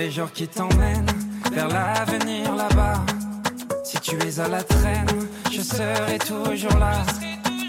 [0.03, 1.15] les jours qui t'emmènent
[1.53, 2.99] vers l'avenir là-bas.
[3.85, 5.07] Si tu es à la traîne,
[5.49, 6.95] je serai toujours là.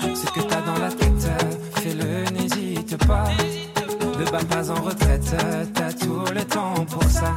[0.02, 1.28] Ce que t'as dans la tête,
[1.77, 3.28] fais-le, n'hésite pas.
[4.19, 5.32] Ne bats pas en retraite,
[5.74, 7.36] t'as tout le temps pour ça.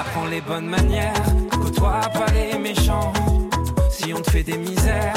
[0.00, 3.12] Apprends les bonnes manières, côtoie pas les méchants.
[3.92, 5.14] Si on te fait des misères,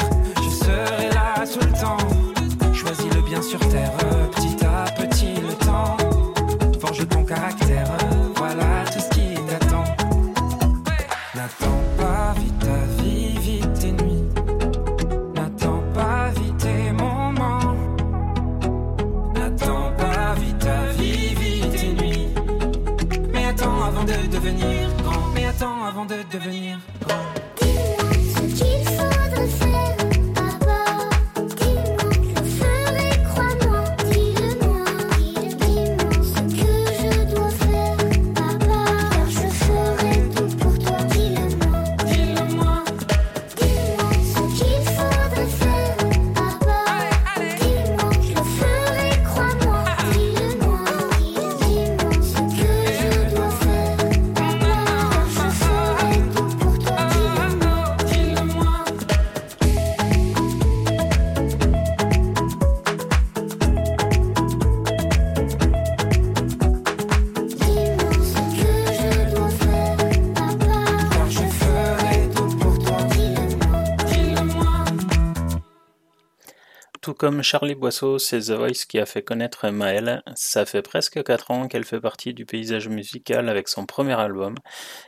[77.24, 80.22] comme Charlie Boisseau, c'est The Voice qui a fait connaître Maëlle.
[80.34, 84.56] Ça fait presque 4 ans qu'elle fait partie du paysage musical avec son premier album.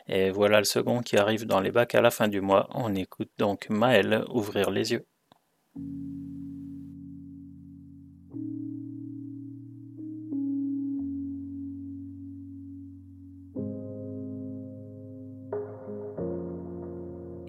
[0.08, 2.70] Et voilà le second qui arrive dans les bacs à la fin du mois.
[2.72, 5.04] On écoute donc Maëlle ouvrir les yeux.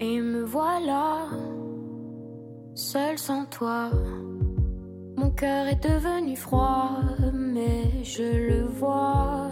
[0.00, 1.26] Et me voilà,
[2.74, 3.90] seul sans toi.
[5.18, 6.90] Mon cœur est devenu froid,
[7.34, 9.50] mais je le vois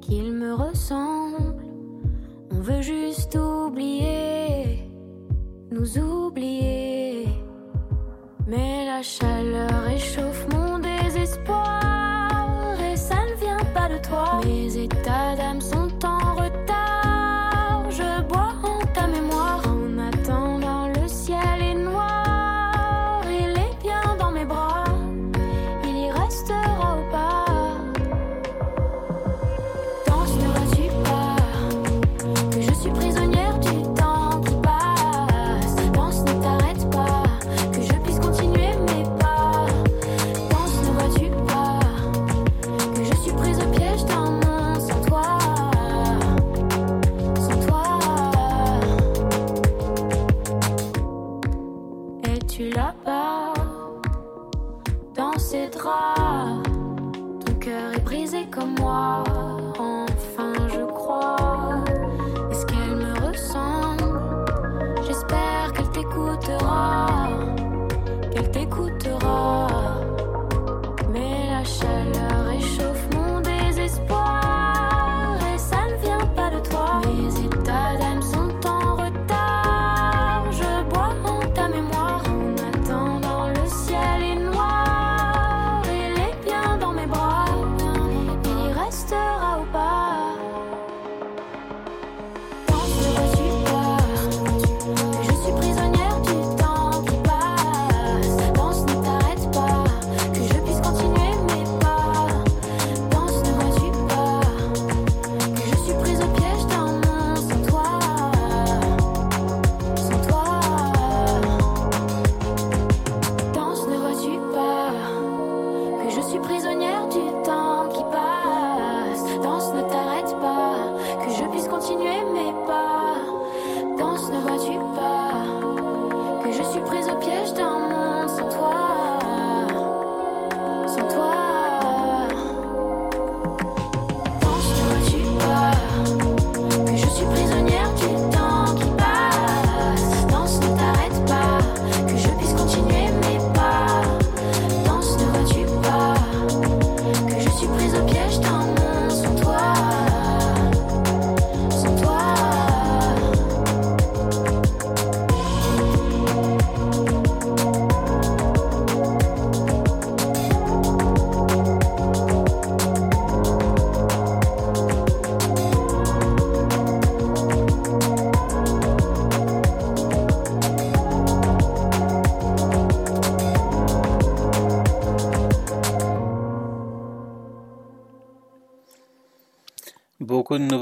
[0.00, 1.62] qu'il me ressemble.
[2.50, 4.90] On veut juste oublier,
[5.70, 7.28] nous oublier.
[8.48, 14.40] Mais la chaleur réchauffe mon désespoir, et ça ne vient pas de toi.
[14.44, 15.81] Mes états d'âme sont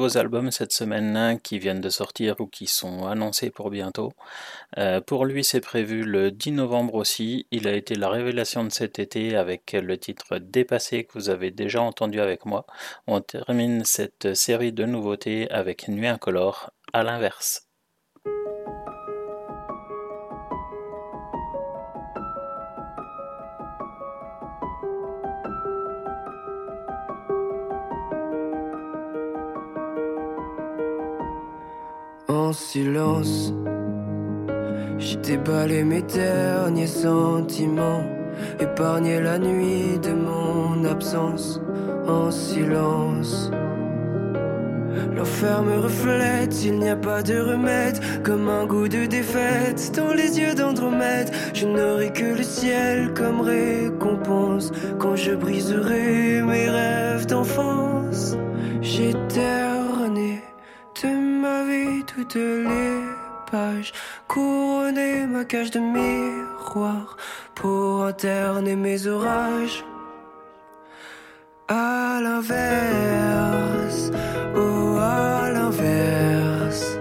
[0.09, 4.13] albums cette semaine qui viennent de sortir ou qui sont annoncés pour bientôt.
[4.79, 7.47] Euh, pour lui, c'est prévu le 10 novembre aussi.
[7.51, 11.51] Il a été la révélation de cet été avec le titre Dépassé que vous avez
[11.51, 12.67] déjà entendu avec moi.
[13.07, 17.70] On termine cette série de nouveautés avec Nuit incolore à l'inverse.
[32.31, 33.53] En silence,
[34.99, 38.05] j'ai déballé mes derniers sentiments,
[38.61, 41.61] épargné la nuit de mon absence.
[42.07, 43.51] En silence,
[45.17, 50.13] l'enfer me reflète, il n'y a pas de remède, comme un goût de défaite dans
[50.13, 51.33] les yeux d'Andromède.
[51.53, 54.71] Je n'aurai que le ciel comme récompense
[55.01, 58.37] quand je briserai mes rêves d'enfance.
[58.83, 59.15] J'ai
[62.15, 63.05] toutes les
[63.51, 63.93] pages,
[64.27, 67.17] couronner ma cage de miroir
[67.55, 69.85] pour interner mes orages.
[71.69, 74.11] À l'inverse,
[74.57, 76.99] oh à l'inverse,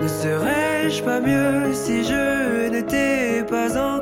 [0.00, 3.95] ne serais-je pas mieux si je n'étais pas encore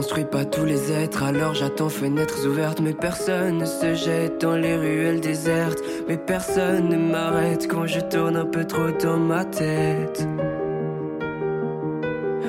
[0.00, 2.80] construit pas tous les êtres, alors j'attends fenêtres ouvertes.
[2.80, 5.78] Mais personne ne se jette dans les ruelles désertes.
[6.08, 10.26] Mais personne ne m'arrête quand je tourne un peu trop dans ma tête.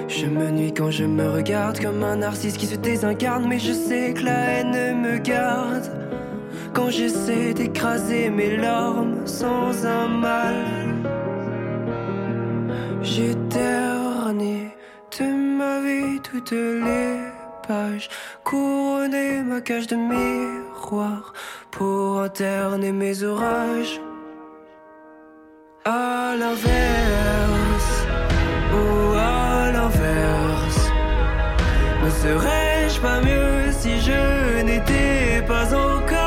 [0.08, 3.46] Je me nuis quand je me regarde comme un narcisse qui se désincarne.
[3.50, 5.92] Mais je sais que la haine me garde.
[6.72, 10.56] Quand j'essaie d'écraser mes larmes sans un mal,
[13.02, 14.70] j'ai terné
[15.20, 17.41] de ma vie toutes les
[18.44, 21.34] couronné ma cage de miroir
[21.72, 24.00] pour interner mes orages.
[25.86, 27.94] À l'inverse,
[28.74, 30.84] ou à l'inverse,
[32.04, 36.21] ne serais-je pas mieux si je n'étais pas encore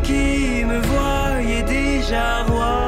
[0.00, 2.78] qui me voyaient déjà roi.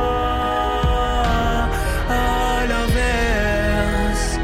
[2.08, 4.38] À l'inverse,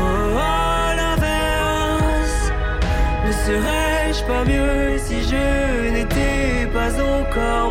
[0.00, 2.52] oh à l'inverse,
[3.26, 7.70] ne serais-je pas mieux si je n'étais pas encore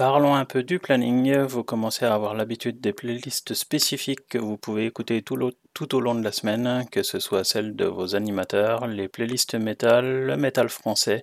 [0.00, 1.36] Parlons un peu du planning.
[1.40, 6.14] Vous commencez à avoir l'habitude des playlists spécifiques que vous pouvez écouter tout, au long
[6.14, 10.70] de la semaine, que ce soit celles de vos animateurs, les playlists métal, le métal
[10.70, 11.20] français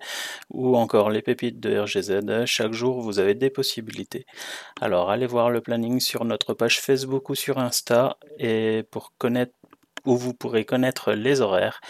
[0.51, 2.45] ou encore les pépites de RGZ.
[2.45, 4.27] Chaque jour, vous avez des possibilités.
[4.79, 8.83] Alors, allez voir le planning sur notre page Facebook ou sur Insta et
[10.05, 11.81] où vous pourrez connaître les horaires.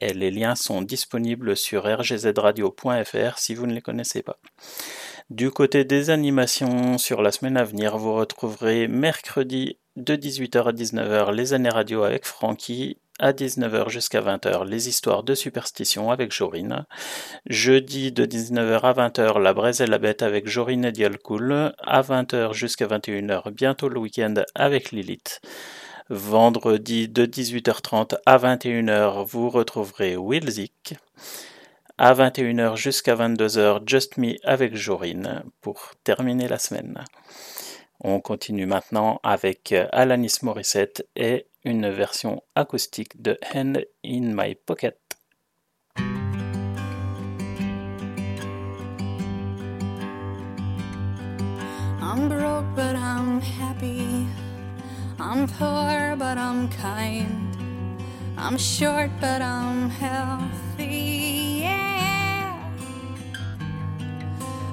[0.00, 4.38] Et les liens sont disponibles sur rgzradio.fr si vous ne les connaissez pas.
[5.30, 10.72] Du côté des animations sur la semaine à venir, vous retrouverez mercredi de 18h à
[10.72, 16.32] 19h les années radio avec Francky, à 19h jusqu'à 20h les histoires de superstition avec
[16.32, 16.86] Jorine.
[17.44, 21.74] Jeudi de 19h à 20h la braise et la bête avec Jorine et Dialcool.
[21.78, 25.42] À 20h jusqu'à 21h bientôt le week-end avec Lilith.
[26.08, 30.94] Vendredi de 18h30 à 21h vous retrouverez Wilzik.
[32.00, 37.02] À 21h jusqu'à 22h, Just Me avec Jorine pour terminer la semaine.
[37.98, 44.96] On continue maintenant avec Alanis Morissette et une version acoustique de Hand in My Pocket.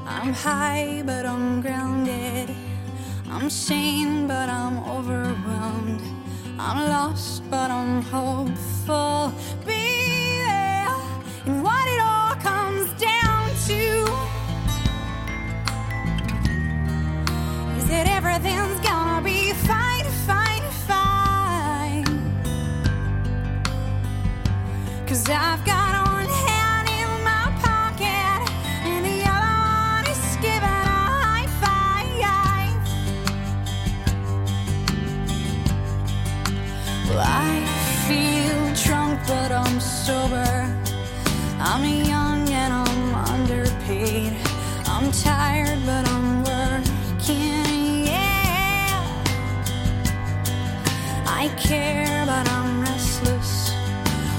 [0.07, 2.55] I'm high, but I'm grounded.
[3.27, 6.01] I'm sane, but I'm overwhelmed.
[6.59, 9.33] I'm lost, but I'm hopeful.
[9.65, 10.87] Be there
[11.47, 14.05] in what it all comes down to.
[17.77, 22.05] Is that everything's gonna be fine, fine, fine?
[25.07, 25.84] Cause I've got.
[41.67, 44.33] I'm young and I'm underpaid.
[44.85, 48.05] I'm tired, but I'm working.
[48.05, 49.23] Yeah,
[51.25, 53.71] I care, but I'm restless.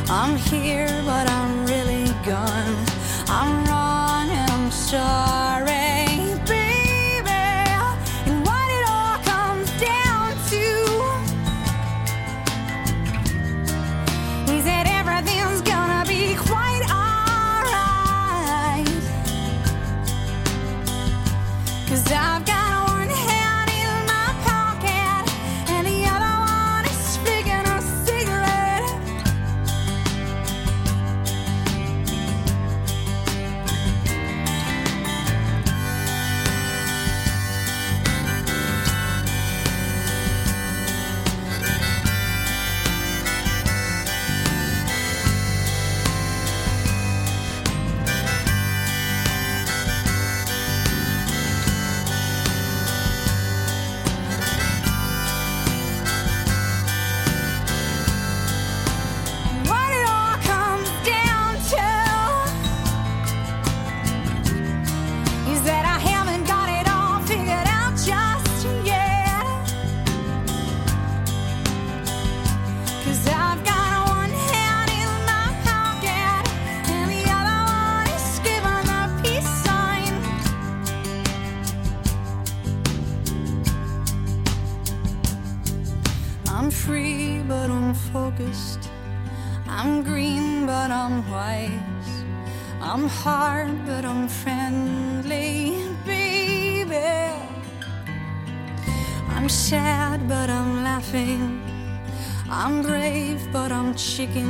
[0.08, 2.76] I'm here, but I'm really gone.
[3.26, 5.25] I'm wrong and I'm sorry.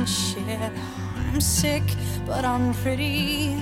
[0.05, 0.71] shit.
[1.15, 1.83] I'm sick,
[2.25, 3.61] but I'm pretty.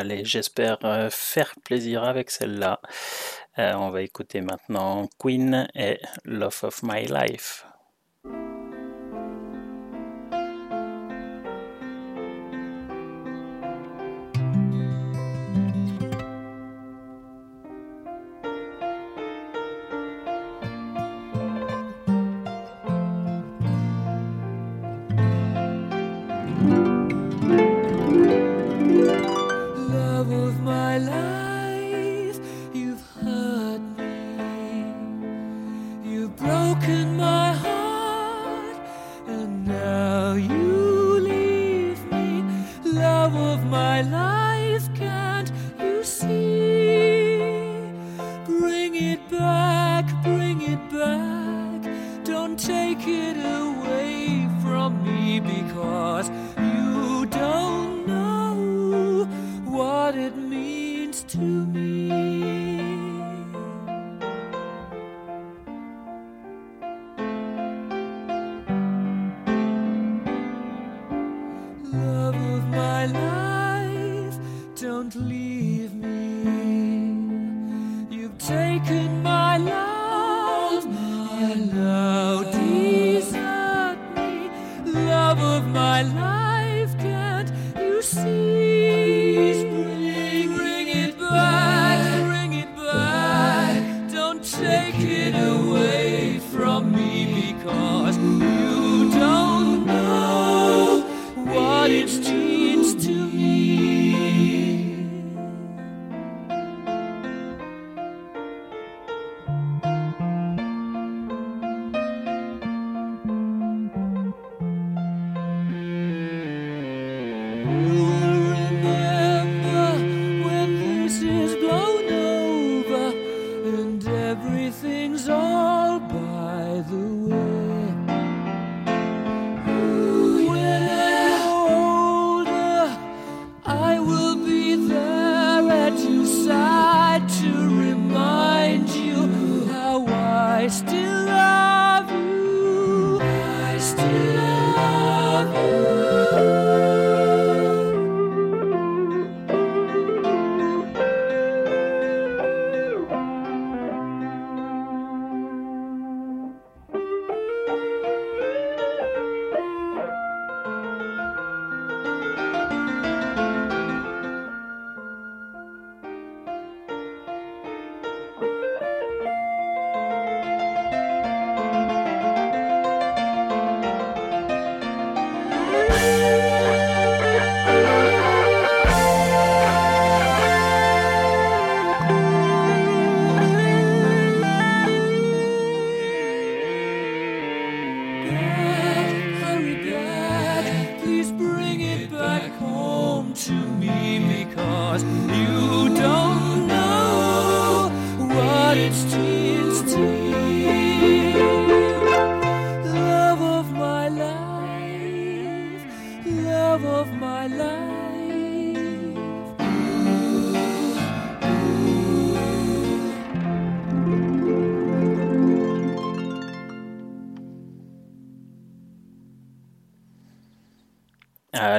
[0.00, 2.80] Allez, j'espère euh, faire plaisir avec celle-là.
[3.58, 7.66] Euh, on va écouter maintenant Queen et Love of My Life.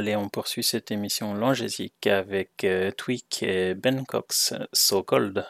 [0.02, 5.45] Allez, on poursuit cette émission langésique avec euh, Tweak et Ben Cox, So Cold.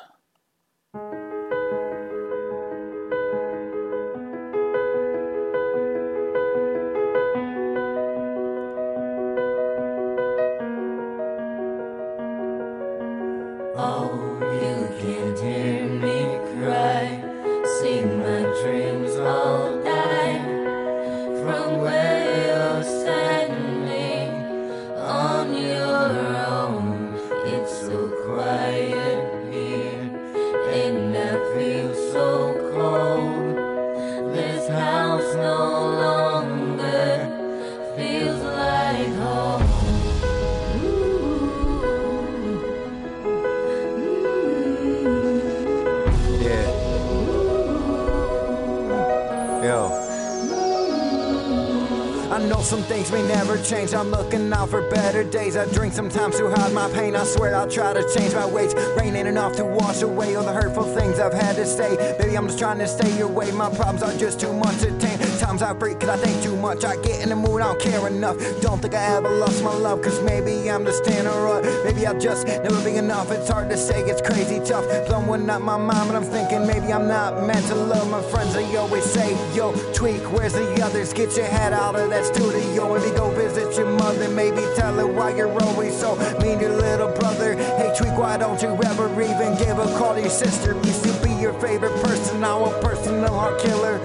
[53.71, 53.93] Change.
[53.93, 55.55] I'm looking out for better days.
[55.55, 57.15] I drink sometimes to hide my pain.
[57.15, 58.73] I swear I'll try to change my ways.
[58.97, 61.95] Rain ain't enough to wash away all the hurtful things I've had to say.
[62.17, 63.49] Baby, I'm just trying to stay away.
[63.51, 65.19] My problems are just too much to tame.
[65.61, 66.83] Times I freak cause I think too much.
[66.83, 68.35] I get in the mood, I don't care enough.
[68.61, 70.01] Don't think I ever lost my love.
[70.01, 71.63] Cause maybe I'm just in a rut.
[71.85, 73.29] Maybe I'll just never be enough.
[73.29, 74.85] It's hard to say, it's crazy tough.
[75.07, 78.55] Blowing up my mind, but I'm thinking maybe I'm not meant to love my friends.
[78.55, 81.13] They always say, yo, tweak, where's the others?
[81.13, 82.95] Get your head out of that studio.
[82.95, 86.77] You go visit your mother, maybe tell her why you're always so mean to your
[86.77, 87.55] little brother.
[87.55, 90.73] Hey, tweak, why don't you ever even give a call to your sister?
[90.73, 93.99] Used to be your favorite person, now a personal heart killer.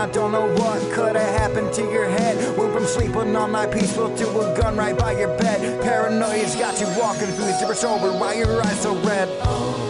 [0.00, 2.56] I don't know what could have happened to your head.
[2.56, 5.82] Went from sleeping all night peaceful to a gun right by your bed.
[5.82, 8.10] Paranoia's got you walking through the super sober.
[8.12, 9.89] Why your eyes so red?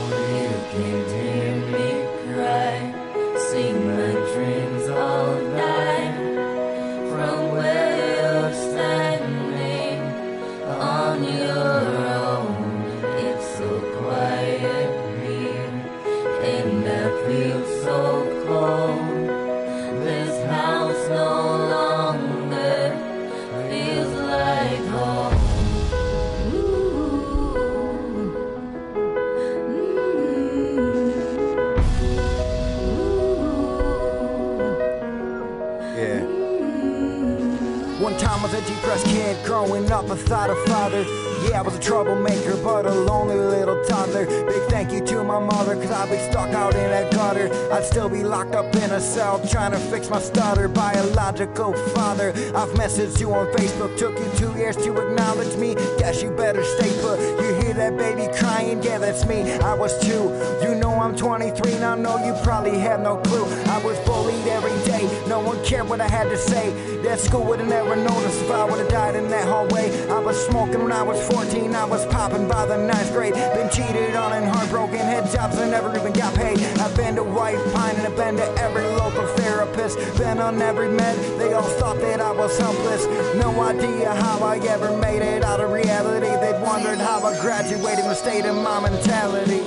[40.01, 41.05] Up without a father.
[41.45, 44.27] Yeah, I was a troublemaker, but a lonely little toddler.
[44.27, 47.49] Big thank you to my mother, cause I'd be stuck out in that gutter.
[47.73, 50.69] I'd still be locked up in a cell trying to fix my stutter.
[50.69, 53.97] Biological father, I've messaged you on Facebook.
[53.99, 55.75] Took you two years to acknowledge me.
[55.99, 57.21] Guess you better stay put.
[57.21, 58.83] You that baby crying?
[58.83, 59.53] Yeah, that's me.
[59.53, 60.25] I was two.
[60.63, 63.47] You know I'm 23, and I know you probably have no clue.
[63.67, 66.67] I was bullied every day, no one cared what I had to say.
[67.03, 69.87] That school would have never noticed if I would have died in that hallway.
[70.09, 73.33] I was smoking when I was 14, I was popping by the ninth grade.
[73.33, 76.61] Been cheated on and heartbroken, had jobs I never even got paid.
[76.85, 79.27] I've been to White Pine and I've been to every local
[79.73, 80.19] therapist.
[80.19, 83.07] Been on every med, they all thought that I was helpless.
[83.37, 86.27] No idea how I ever made it out of reality.
[86.27, 89.61] They'd wondered how I graduated and state in my mentality.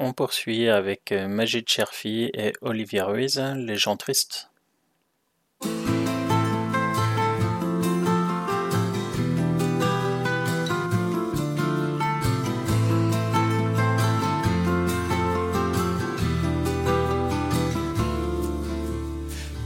[0.00, 4.48] On poursuit avec euh, Majid Cherfi et Olivier Ruiz, Les gens tristes.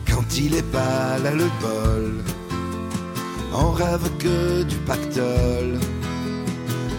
[0.06, 2.24] Quand il est pas là le bol,
[3.52, 5.78] on rêve que du pactole.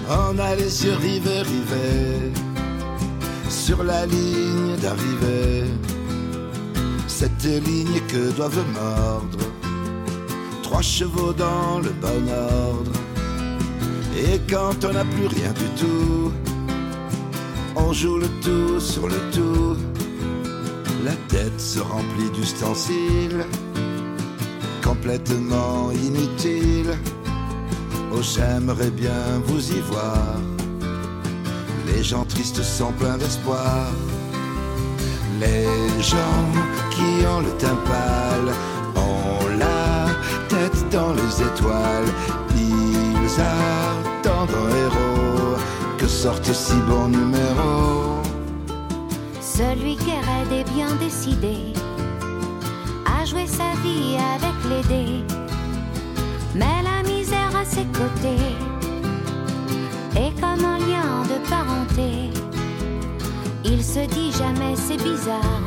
[0.08, 2.53] On a les yeux rivés, rivés
[3.54, 5.66] sur la ligne d'arrivée.
[7.08, 9.46] Cette ligne que doivent mordre
[10.64, 12.24] trois chevaux dans le bon
[12.68, 12.92] ordre.
[14.18, 16.32] Et quand on n'a plus rien du tout,
[17.76, 19.78] on joue le tout sur le tout.
[21.06, 23.46] La tête se remplit d'ustensiles
[24.84, 26.96] complètement inutiles.
[28.12, 30.53] Oh, j'aimerais bien vous y voir.
[31.86, 33.88] Les gens tristes sont pleins d'espoir.
[35.40, 35.66] Les
[36.02, 36.46] gens
[36.92, 38.54] qui ont le teint pâle
[38.96, 40.08] ont la
[40.48, 42.12] tête dans les étoiles.
[42.56, 45.58] Ils attendent un héros
[45.98, 48.22] que sorte si bon numéro?
[49.42, 51.74] Celui qui est raide et bien décidé
[53.06, 55.24] à jouer sa vie avec les dés,
[56.56, 58.56] mais la misère à ses côtés
[60.16, 60.73] est comme un
[63.66, 65.62] Il se dit jamais c'est bizarre,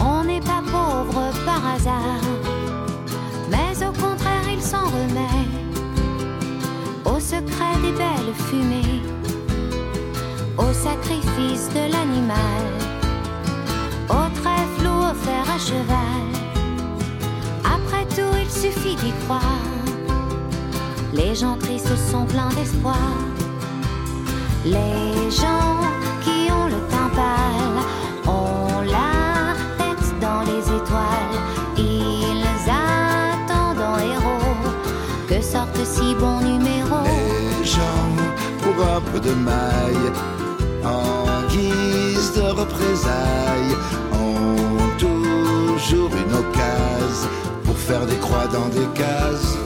[0.00, 2.24] on n'est pas pauvre par hasard,
[3.50, 5.48] mais au contraire il s'en remet
[7.04, 9.02] au secret des belles fumées
[10.58, 12.64] au sacrifice de l'animal,
[14.08, 16.26] au trèfle ou au fer à cheval.
[17.64, 19.40] Après tout, il suffit d'y croire.
[21.12, 23.23] Les gens tristes sont pleins d'espoir.
[24.64, 25.76] Les gens
[26.22, 27.84] qui ont le teint pâle
[28.26, 31.36] ont la tête dans les étoiles.
[31.76, 34.56] Ils attendent en héros
[35.28, 36.96] que sorte si bon numéro.
[37.04, 38.08] Les gens,
[38.62, 40.12] pour un peu de maille,
[40.82, 43.76] en guise de représailles,
[44.14, 47.28] ont toujours une occasion
[47.64, 49.58] pour faire des croix dans des cases.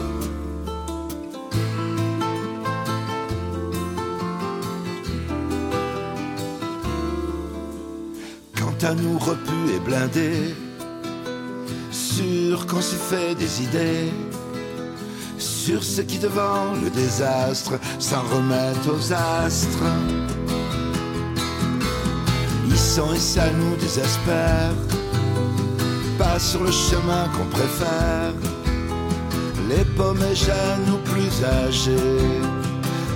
[8.84, 10.54] À nous repus et blindés,
[11.90, 14.12] sûr qu'on s'y fait des idées
[15.38, 19.84] sur ce qui devant le désastre s'en remettent aux astres.
[22.66, 24.72] Ils et ça nous désespère,
[26.18, 28.32] pas sur le chemin qu'on préfère.
[29.68, 32.40] Les paumés jeunes ou plus âgés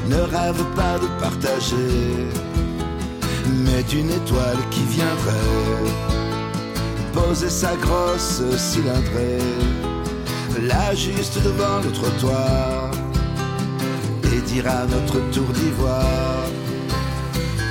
[0.09, 2.29] ne rêvent pas de partager,
[3.47, 6.13] mais d'une étoile qui viendrait
[7.13, 9.39] poser sa grosse cylindrée,
[10.63, 12.91] là juste devant le trottoir,
[14.25, 16.47] et dire à notre tour d'ivoire.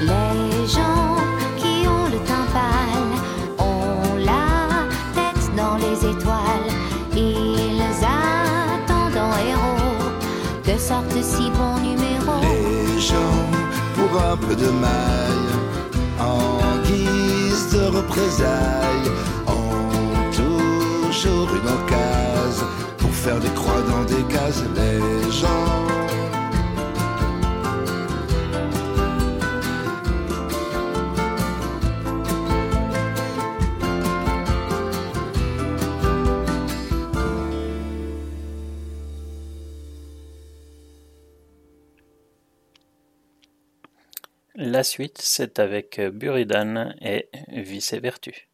[0.02, 1.18] Les gens
[1.58, 3.14] qui ont le teint pâle
[3.60, 6.70] ont la tête dans les étoiles.
[7.16, 10.12] Ils attendent en héros
[10.64, 12.42] que sortent si bons numéros.
[12.42, 13.40] Les gens,
[13.96, 15.51] pour un peu de maille, de
[17.98, 19.12] représailles,
[19.48, 24.64] ont toujours une occasion pour faire des croix dans des cases.
[24.76, 25.91] Les gens.
[44.82, 48.50] La suite, c'est avec Buridan et Vice Vertu.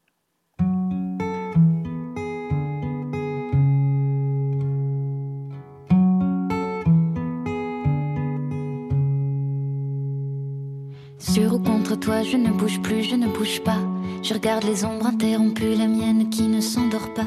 [11.18, 13.80] Sur ou contre toi, je ne bouge plus, je ne bouge pas.
[14.22, 17.24] Je regarde les ombres interrompues, la mienne qui ne s'endort pas.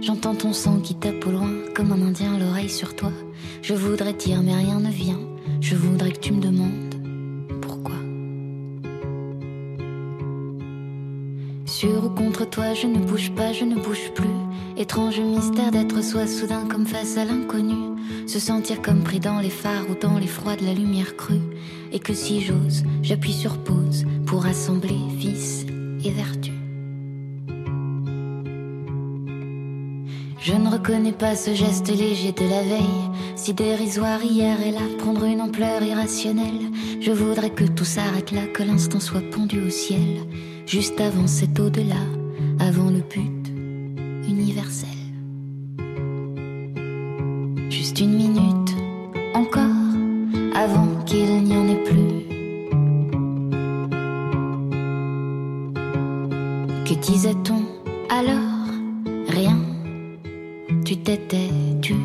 [0.00, 3.12] J'entends ton sang qui tape au loin, comme un indien l'oreille sur toi.
[3.62, 5.20] Je voudrais dire, mais rien ne vient.
[5.60, 6.89] Je voudrais que tu me demandes
[11.80, 14.28] Sur ou contre toi, je ne bouge pas, je ne bouge plus.
[14.76, 17.98] Étrange mystère d'être soi soudain comme face à l'inconnu.
[18.26, 21.40] Se sentir comme pris dans les phares ou dans les froids de la lumière crue.
[21.90, 25.64] Et que si j'ose, j'appuie sur pause pour assembler vice
[26.04, 26.52] et vertu.
[30.38, 34.80] Je ne reconnais pas ce geste léger de la veille, si dérisoire hier et là,
[34.98, 36.60] prendre une ampleur irrationnelle.
[37.00, 40.26] Je voudrais que tout s'arrête là, que l'instant soit pendu au ciel,
[40.70, 41.96] juste avant cet au-delà,
[42.60, 43.48] avant le but
[44.28, 44.88] universel.
[47.68, 48.76] Juste une minute,
[49.34, 49.64] encore,
[50.54, 52.12] avant qu'il n'y en ait plus.
[56.84, 57.62] Que disait-on
[58.08, 58.68] alors?
[59.26, 59.58] Rien,
[60.84, 61.50] tu t'étais
[61.82, 61.96] tu.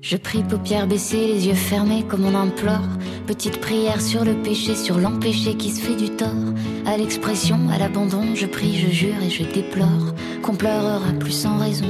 [0.00, 2.86] Je prie paupières baissées, les yeux fermés comme on implore.
[3.28, 6.54] Petite prière sur le péché, sur l'empêché qui se fait du tort.
[6.86, 11.58] À l'expression, à l'abandon, je prie, je jure et je déplore qu'on pleurera plus sans
[11.58, 11.84] raison.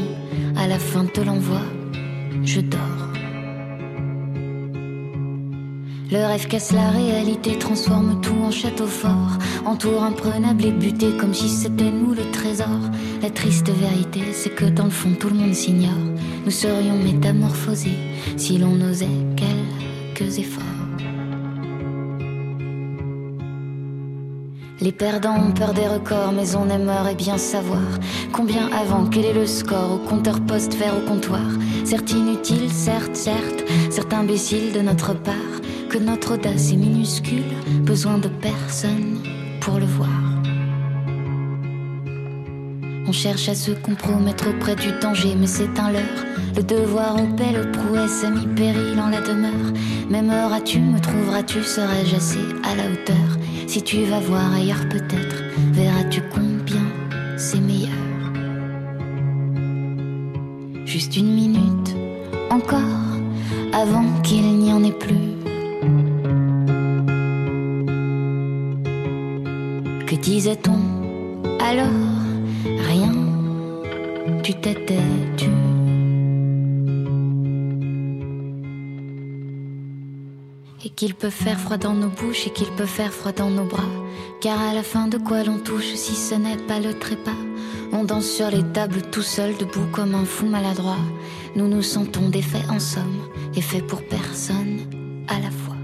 [0.56, 1.60] À la fin de l'envoi,
[2.42, 2.80] je dors.
[6.10, 9.38] Le rêve casse la réalité, transforme tout en château fort.
[9.64, 12.80] Entoure imprenable et buté comme si c'était nous le trésor.
[13.22, 15.92] La triste vérité, c'est que dans le fond tout le monde s'ignore.
[16.44, 17.96] Nous serions métamorphosés
[18.36, 19.06] si l'on osait
[19.36, 20.77] quelques efforts.
[24.80, 27.82] Les perdants ont peur des records, mais on aimerait bien savoir
[28.32, 31.50] combien avant, quel est le score au compteur poste vers au comptoir.
[31.84, 35.34] Certes inutile, certes, certes, certes imbécile de notre part,
[35.90, 37.50] que notre audace est minuscule,
[37.82, 39.18] besoin de personne
[39.60, 40.10] pour le voir.
[43.08, 46.24] On cherche à se compromettre auprès du danger, mais c'est un leurre.
[46.54, 49.72] Le devoir en paix, le prouesse a mis péril en la demeure.
[50.08, 53.37] M'aimeras-tu, me trouveras-tu, serais-je assez à la hauteur
[53.68, 56.86] Si tu vas voir ailleurs peut-être, verras-tu combien
[57.36, 57.92] c'est meilleur.
[60.86, 61.94] Juste une minute,
[62.48, 62.80] encore,
[63.74, 65.34] avant qu'il n'y en ait plus.
[70.06, 70.80] Que disait-on
[71.62, 72.08] alors?
[72.64, 73.12] Rien,
[74.42, 74.96] tu t'étais
[75.36, 75.57] tu.
[80.84, 83.64] Et qu'il peut faire froid dans nos bouches et qu'il peut faire froid dans nos
[83.64, 83.90] bras.
[84.40, 87.32] Car à la fin de quoi l'on touche si ce n'est pas le trépas?
[87.92, 91.04] On danse sur les tables tout seul, debout comme un fou maladroit.
[91.56, 93.22] Nous nous sentons défaits en somme,
[93.56, 94.78] et faits pour personne
[95.26, 95.74] à la fois.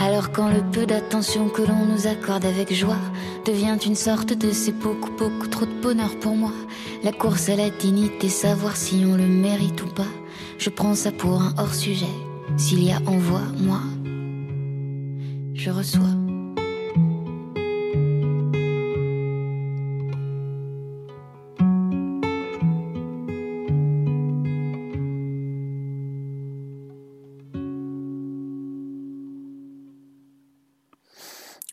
[0.00, 2.98] Alors quand le peu d'attention que l'on nous accorde avec joie
[3.46, 6.52] devient une sorte de c'est beaucoup, beaucoup trop de bonheur pour moi.
[7.04, 10.10] La course à la dignité, savoir si on le mérite ou pas.
[10.64, 12.06] Je prends ça pour un hors-sujet.
[12.56, 13.80] S'il y a envoi, moi,
[15.54, 16.04] je reçois.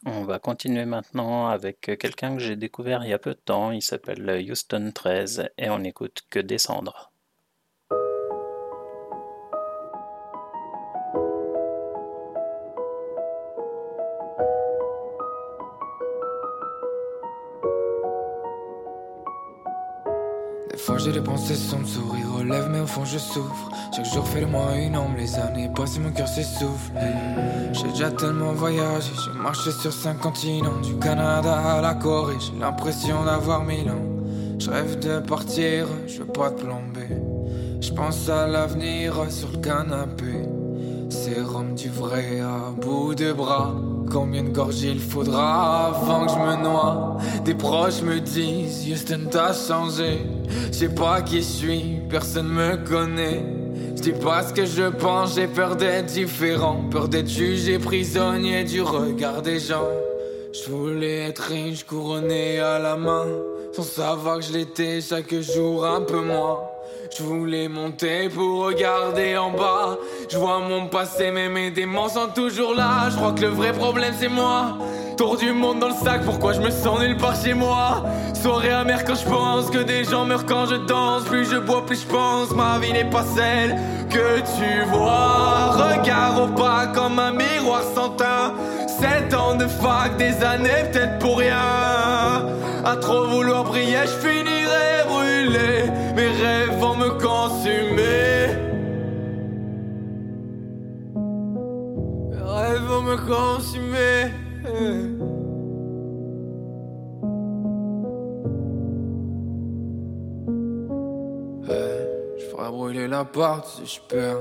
[0.04, 3.70] On va continuer maintenant avec quelqu'un que j'ai découvert il y a peu de temps.
[3.70, 7.09] Il s'appelle Houston 13 et on écoute que descendre.
[20.72, 23.70] Des fois j'ai des pensées sombres, sourire aux lèvres, mais au fond je souffre.
[23.96, 26.92] Chaque jour fait de moi une ombre, les années passées, mon cœur s'essouffle.
[27.74, 32.60] J'ai déjà tellement voyagé, j'ai marché sur cinq continents, du Canada à la Corée, j'ai
[32.60, 34.06] l'impression d'avoir mille ans.
[34.60, 37.08] Je rêve de partir, je veux pas te plomber.
[37.82, 40.48] Je pense à l'avenir sur le canapé.
[41.10, 43.74] Sérum du vrai à bout de bras.
[44.12, 47.18] Combien de gorgées il faudra avant que je me noie?
[47.46, 50.26] Des proches me disent Houston t'as changé
[50.72, 53.44] Je sais pas qui je suis, personne me connaît
[53.96, 58.64] Je dis pas ce que je pense, j'ai peur d'être différent Peur d'être jugé prisonnier
[58.64, 59.88] du regard des gens
[60.54, 63.26] Je voulais être riche, couronné à la main
[63.74, 66.60] Sans savoir que je l'étais chaque jour un peu moins
[67.18, 69.98] je voulais monter pour regarder en bas.
[70.30, 73.10] Je vois mon passé, mais mes démons sont toujours là.
[73.10, 74.78] Je crois que le vrai problème c'est moi.
[75.20, 78.06] Tour du monde dans le sac, pourquoi je me sens nulle part chez moi?
[78.34, 81.26] Soirée amère quand je pense que des gens meurent quand je danse.
[81.26, 82.52] Plus je bois, plus je pense.
[82.52, 83.76] Ma vie n'est pas celle
[84.10, 85.72] que tu vois.
[85.72, 88.54] Regard au pas comme un miroir sans teint.
[88.88, 92.46] Sept ans de fac, des années peut-être pour rien.
[92.86, 95.92] À trop vouloir briller, je finirai brûlé.
[96.16, 98.56] Mes rêves vont me consumer.
[102.32, 104.39] Mes rêves vont me consumer.
[112.38, 114.38] Je ferai brûler l'appart si je peux.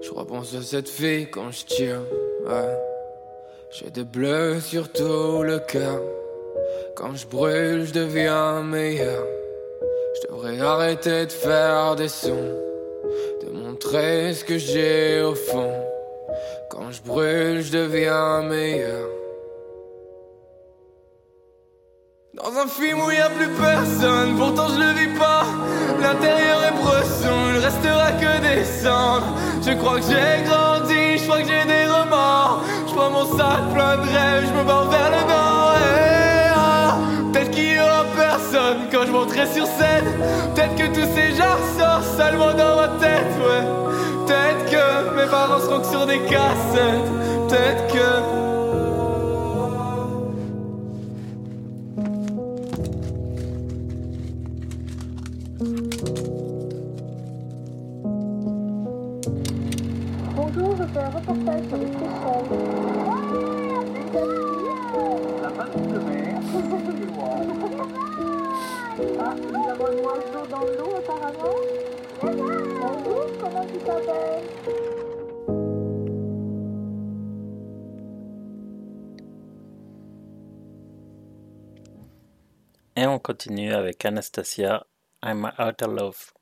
[0.00, 2.00] Je repense à cette fille quand je tire.
[3.70, 6.00] J'ai des bleus sur tout le cœur.
[6.96, 9.26] Quand je brûle, je deviens meilleur.
[10.14, 12.54] Je devrais arrêter de faire des sons,
[13.44, 15.91] de montrer ce que j'ai au fond.
[16.72, 19.06] Quand je brûle, je deviens meilleur.
[22.32, 25.44] Dans un film où il a plus personne, pourtant je le vis pas.
[26.00, 29.36] L'intérieur est bresson, il restera que des cendres.
[29.60, 32.62] Je crois que j'ai grandi, je crois que j'ai des remords.
[32.88, 35.51] Je prends mon sac plein de rêves, je me barre vers le nord.
[38.90, 40.04] Quand je monterai sur scène.
[40.54, 43.64] Peut-être que tous ces gens sortent seulement dans ma tête, ouais.
[44.26, 47.08] Peut-être que mes parents seront sur des cassettes.
[47.48, 48.42] Peut-être que.
[60.36, 62.81] Bonjour, je fais un reportage sur les Seychelles.
[69.34, 71.56] Nous avons un oiseau dans l'eau apparemment.
[72.20, 74.48] Bonjour, comment tu t'appelles?
[82.94, 84.86] Et on continue avec Anastasia,
[85.24, 86.32] I'm Out of Love.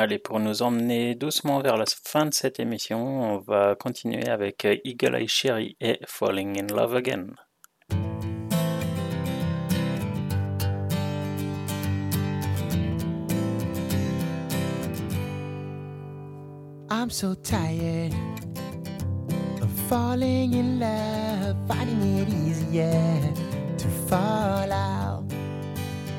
[0.00, 4.64] Allez, pour nous emmener doucement vers la fin de cette émission, on va continuer avec
[4.64, 7.34] euh, Eagle Eye Cherry et Falling in Love Again.
[16.88, 18.14] I'm so tired
[19.60, 23.20] of falling in love, finding it easier
[23.78, 25.24] to fall out.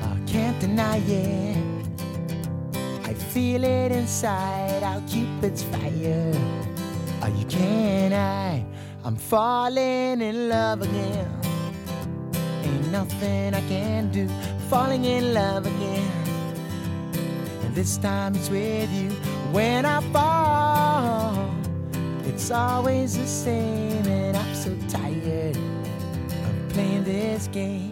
[0.02, 1.49] I can't deny it.
[3.32, 6.32] feel it inside I'll keep its fire.
[7.22, 8.66] Oh, you can't hide
[9.04, 11.30] I'm falling in love again.
[12.64, 14.28] Ain't nothing I can do.
[14.68, 16.10] Falling in love again.
[17.62, 19.10] And this time it's with you.
[19.52, 21.54] When I fall
[22.26, 24.06] It's always the same.
[24.06, 27.89] And I'm so tired Of playing this game.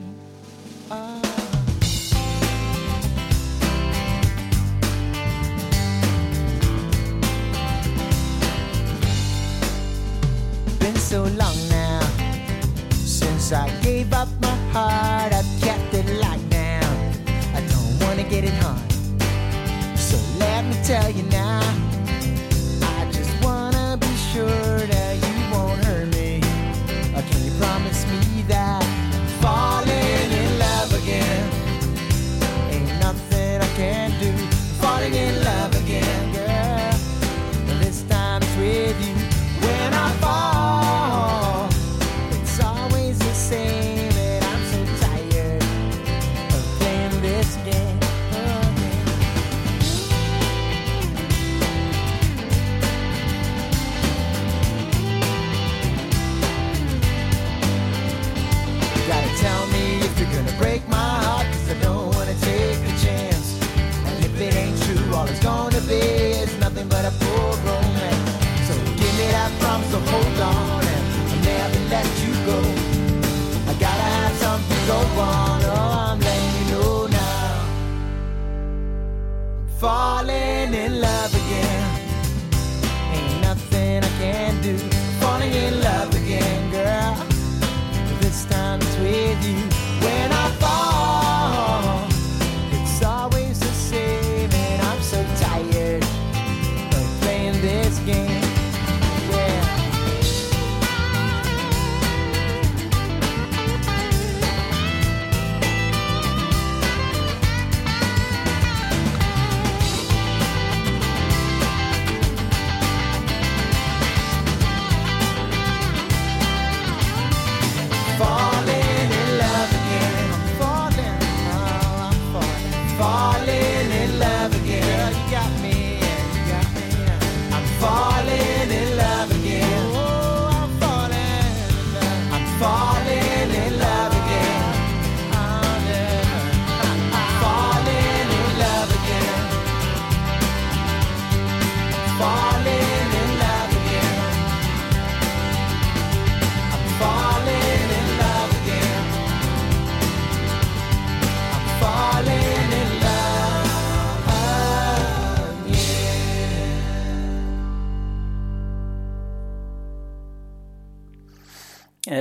[11.09, 12.01] so long now
[12.91, 15.33] since I gave up my heart.
[15.33, 16.85] I've kept it locked now.
[17.55, 18.93] I don't wanna get it hard,
[19.99, 21.88] so let me tell you now.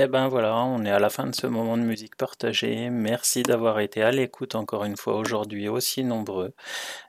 [0.08, 2.90] Ben voilà, on est à la fin de ce moment de musique partagée.
[2.90, 6.54] Merci d'avoir été à l'écoute encore une fois aujourd'hui aussi nombreux.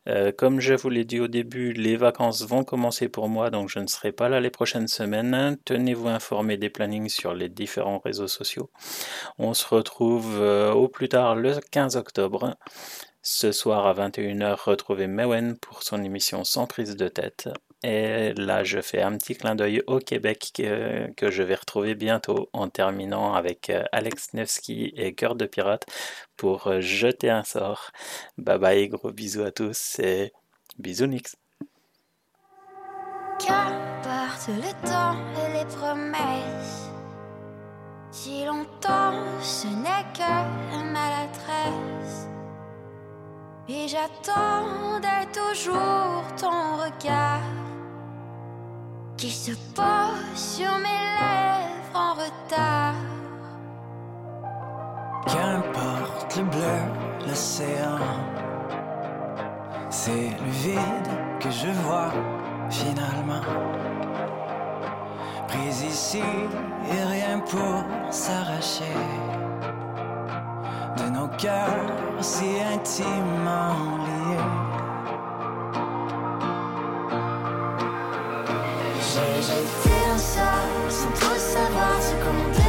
[0.08, 3.70] Euh, comme je vous l'ai dit au début, les vacances vont commencer pour moi, donc
[3.70, 5.58] je ne serai pas là les prochaines semaines.
[5.66, 8.70] Tenez-vous informés des plannings sur les différents réseaux sociaux.
[9.38, 12.58] On se retrouve euh, au plus tard le 15 octobre.
[13.22, 17.50] Ce soir à 21h, retrouvez Mewen pour son émission Sans prise de tête.
[17.84, 22.50] Et là, je fais un petit clin d'œil au Québec que, je vais retrouver bientôt
[22.52, 25.86] en terminant avec euh, Alex Nevsky et Cœur de Pirate
[26.36, 27.92] pour euh, jeter un sort.
[28.38, 30.34] Bye bye, gros bisous à tous et
[30.78, 31.38] bisous Nix.
[33.40, 36.90] Qu'importe le temps et les promesses.
[38.12, 42.28] Si longtemps ce n'est que maladresse.
[43.70, 43.86] Et
[45.32, 47.69] toujours ton regard
[49.20, 52.96] qui se pose sur mes lèvres en retard.
[55.28, 58.00] Qu'importe le bleu, l'océan,
[59.90, 62.14] c'est le vide que je vois
[62.70, 63.42] finalement.
[65.50, 66.24] Prise ici
[66.90, 68.96] et rien pour s'arracher
[70.96, 71.92] de nos cœurs
[72.22, 74.69] si intimement liés.
[79.42, 82.69] J'ai jeté un sort sans trop savoir ce qu'on